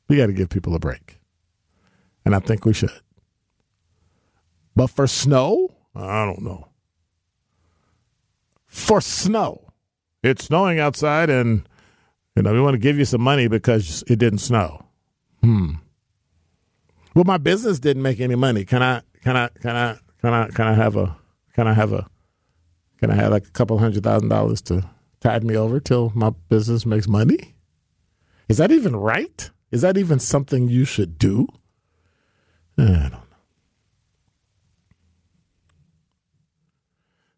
we 0.07 0.15
got 0.15 0.27
to 0.27 0.31
give 0.31 0.47
people 0.47 0.73
a 0.75 0.79
break. 0.79 1.19
And 2.23 2.33
I 2.33 2.39
think 2.39 2.63
we 2.63 2.71
should. 2.71 3.01
But 4.77 4.88
for 4.88 5.05
snow, 5.05 5.75
I 5.93 6.23
don't 6.23 6.41
know. 6.41 6.69
For 8.65 9.01
snow, 9.01 9.73
it's 10.23 10.45
snowing 10.45 10.79
outside, 10.79 11.29
and 11.29 11.67
you 12.38 12.43
know 12.43 12.53
we 12.53 12.61
want 12.61 12.75
to 12.75 12.79
give 12.79 12.97
you 12.97 13.03
some 13.03 13.19
money 13.19 13.49
because 13.49 14.05
it 14.07 14.19
didn't 14.19 14.39
snow. 14.39 14.85
Hmm. 15.43 15.71
Well, 17.13 17.25
my 17.25 17.38
business 17.38 17.77
didn't 17.79 18.03
make 18.03 18.21
any 18.21 18.35
money. 18.35 18.63
Can 18.63 18.81
I? 18.81 19.01
Can 19.21 19.35
I? 19.35 19.49
Can 19.61 19.75
I? 19.75 19.97
Can 20.21 20.33
I? 20.33 20.47
Can 20.47 20.65
I 20.65 20.73
have 20.75 20.95
a? 20.95 21.17
Can 21.55 21.67
I 21.67 21.73
have 21.73 21.91
a? 21.91 22.07
Can 23.00 23.12
I 23.12 23.16
have 23.16 23.32
like 23.32 23.48
a 23.48 23.52
couple 23.52 23.78
hundred 23.78 24.04
thousand 24.04 24.30
dollars 24.30 24.62
to 24.64 24.89
tide 25.20 25.43
me 25.43 25.56
over 25.56 25.80
till 25.80 26.12
my 26.16 26.32
business 26.50 26.86
makes 26.86 27.08
money? 27.08 27.56
Is 28.50 28.58
that 28.58 28.72
even 28.72 28.95
right? 28.95 29.50
Is 29.72 29.82
that 29.82 29.98
even 29.98 30.20
something 30.20 30.70
you 30.70 30.86
should 30.86 31.18
do? 31.18 31.48
Eh, 32.78 32.84
I 32.84 32.86
don't 32.86 33.12
know. 33.12 33.20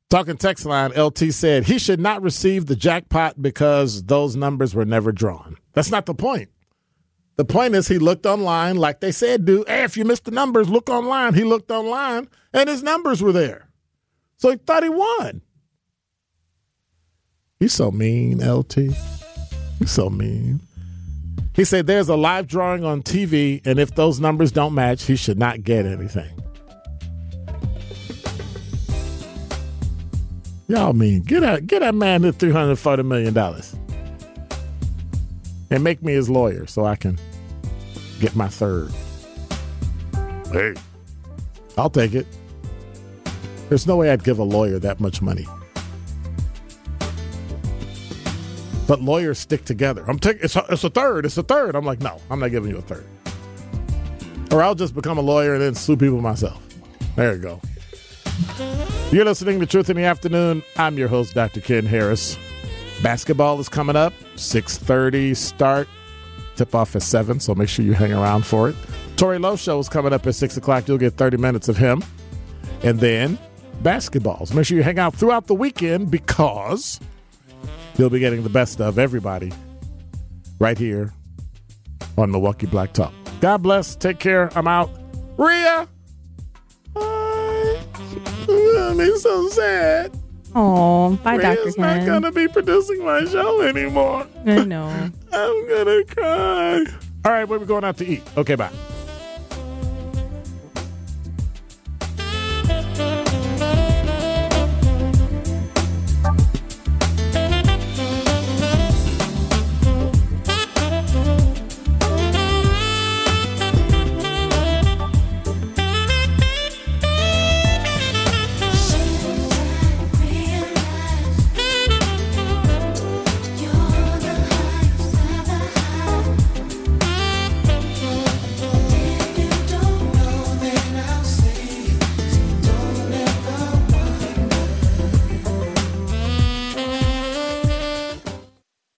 Talking 0.10 0.38
text 0.38 0.66
line, 0.66 0.92
LT 0.92 1.32
said 1.32 1.66
he 1.66 1.78
should 1.78 2.00
not 2.00 2.22
receive 2.24 2.66
the 2.66 2.76
jackpot 2.76 3.42
because 3.42 4.04
those 4.04 4.36
numbers 4.36 4.74
were 4.74 4.86
never 4.86 5.12
drawn. 5.12 5.58
That's 5.74 5.92
not 5.92 6.08
the 6.08 6.16
point. 6.16 6.50
The 7.36 7.46
point 7.46 7.76
is 7.76 7.88
he 7.88 8.00
looked 8.00 8.26
online, 8.26 8.76
like 8.76 9.00
they 9.00 9.12
said, 9.12 9.46
do. 9.46 9.64
Hey, 9.68 9.84
if 9.84 9.96
you 9.96 10.04
missed 10.04 10.26
the 10.26 10.32
numbers, 10.32 10.68
look 10.68 10.90
online. 10.90 11.36
He 11.36 11.44
looked 11.44 11.72
online 11.72 12.28
and 12.54 12.68
his 12.68 12.84
numbers 12.84 13.22
were 13.22 13.32
there. 13.32 13.70
So 14.38 14.50
he 14.50 14.58
thought 14.58 14.84
he 14.84 14.90
won. 14.90 15.42
He's 17.60 17.74
so 17.74 17.92
mean, 17.92 18.40
LT. 18.40 18.76
He's 19.80 19.92
so 19.92 20.10
mean. 20.10 20.62
He 21.54 21.66
said 21.66 21.88
there's 21.88 22.08
a 22.08 22.16
live 22.16 22.48
drawing 22.48 22.86
on 22.86 23.02
TV, 23.04 23.62
and 23.66 23.80
if 23.80 23.96
those 23.96 24.22
numbers 24.22 24.54
don't 24.54 24.74
match, 24.74 25.04
he 25.04 25.18
should 25.18 25.38
not 25.38 25.64
get 25.64 25.86
anything. 25.86 26.30
Y'all 30.70 30.94
mean 30.94 31.24
get 31.24 31.42
that 31.42 31.68
get 31.68 31.80
that 31.80 31.96
man 31.96 32.22
the 32.22 32.32
three 32.32 32.52
hundred 32.52 32.78
forty 32.78 33.02
million 33.02 33.34
dollars 33.34 33.76
and 35.72 35.84
make 35.84 36.04
me 36.04 36.14
his 36.14 36.30
lawyer 36.30 36.68
so 36.68 36.86
I 36.86 36.96
can 36.96 37.20
get 38.20 38.36
my 38.36 38.48
third. 38.48 38.92
Hey, 40.52 40.76
I'll 41.76 41.90
take 41.90 42.14
it. 42.14 42.28
There's 43.68 43.88
no 43.88 43.98
way 43.98 44.12
I'd 44.12 44.24
give 44.24 44.38
a 44.38 44.44
lawyer 44.44 44.78
that 44.80 45.00
much 45.00 45.24
money. 45.24 45.48
But 48.90 49.04
lawyers 49.04 49.38
stick 49.38 49.66
together. 49.66 50.04
I'm 50.08 50.18
taking 50.18 50.42
it's 50.42 50.56
it's 50.56 50.84
a 50.84 50.90
third. 50.90 51.24
It's 51.24 51.38
a 51.38 51.44
third. 51.44 51.76
I'm 51.76 51.86
like, 51.86 52.02
no, 52.02 52.20
I'm 52.32 52.40
not 52.40 52.50
giving 52.50 52.72
you 52.72 52.78
a 52.78 52.82
third. 52.82 53.06
Or 54.52 54.64
I'll 54.64 54.74
just 54.74 54.96
become 54.96 55.20
a 55.20 55.22
lawyer 55.22 55.54
and 55.54 55.62
then 55.62 55.76
sue 55.76 55.96
people 55.96 56.22
myself. 56.22 56.60
There 57.16 57.36
you 57.36 57.40
go. 57.40 57.62
You're 59.12 59.26
listening 59.26 59.60
to 59.60 59.68
Truth 59.68 59.92
in 59.92 59.96
the 59.96 60.06
Afternoon. 60.06 60.64
I'm 60.76 60.98
your 60.98 61.08
host, 61.08 61.36
Dr. 61.36 61.62
Ken 61.62 61.86
Harris. 61.86 62.36
Basketball 63.04 63.60
is 63.60 63.70
coming 63.70 63.96
up, 63.96 64.12
6.30 64.36 65.38
start. 65.38 65.88
Tip 66.56 66.74
off 66.74 66.96
at 66.96 67.04
7, 67.04 67.40
so 67.40 67.54
make 67.54 67.70
sure 67.70 67.86
you 67.86 67.94
hang 67.94 68.12
around 68.12 68.44
for 68.44 68.70
it. 68.70 68.76
Tory 69.18 69.38
Lowe 69.38 69.56
show 69.56 69.78
is 69.78 69.88
coming 69.88 70.14
up 70.14 70.26
at 70.26 70.34
6 70.34 70.58
o'clock. 70.58 70.88
You'll 70.88 70.98
get 70.98 71.14
30 71.14 71.38
minutes 71.38 71.70
of 71.70 71.78
him. 71.78 72.04
And 72.82 73.00
then 73.00 73.38
basketballs. 73.84 74.52
Make 74.56 74.66
sure 74.66 74.78
you 74.78 74.84
hang 74.84 74.98
out 74.98 75.14
throughout 75.14 75.46
the 75.46 75.54
weekend 75.54 76.10
because 76.10 77.00
you'll 78.00 78.10
be 78.10 78.20
getting 78.20 78.44
the 78.44 78.50
best 78.50 78.80
of 78.80 78.98
everybody 78.98 79.52
right 80.58 80.78
here 80.78 81.14
on 82.18 82.32
Milwaukee 82.32 82.66
Black 82.66 82.94
Talk. 82.94 83.14
God 83.42 83.62
bless. 83.62 83.96
Take 83.96 84.20
care. 84.20 84.50
I'm 84.58 84.68
out. 84.68 84.90
Rhea. 85.38 85.88
I'm 86.96 87.78
so 89.18 89.50
sad. 89.50 90.18
Oh, 90.56 91.16
bye, 91.24 91.38
Dr. 91.38 91.66
Rhea's 91.66 91.78
not 91.78 92.06
going 92.06 92.24
to 92.24 92.32
be 92.32 92.48
producing 92.48 93.06
my 93.06 93.24
show 93.26 93.62
anymore. 93.62 94.26
I 94.46 94.64
know. 94.64 94.88
I'm 95.32 95.68
going 95.68 95.86
to 95.86 96.16
cry. 96.16 96.86
All 97.26 97.32
right, 97.32 97.44
where 97.44 97.60
we 97.60 97.66
going 97.66 97.84
out 97.84 97.98
to 97.98 98.08
eat? 98.08 98.24
Okay, 98.36 98.56
bye. 98.56 98.72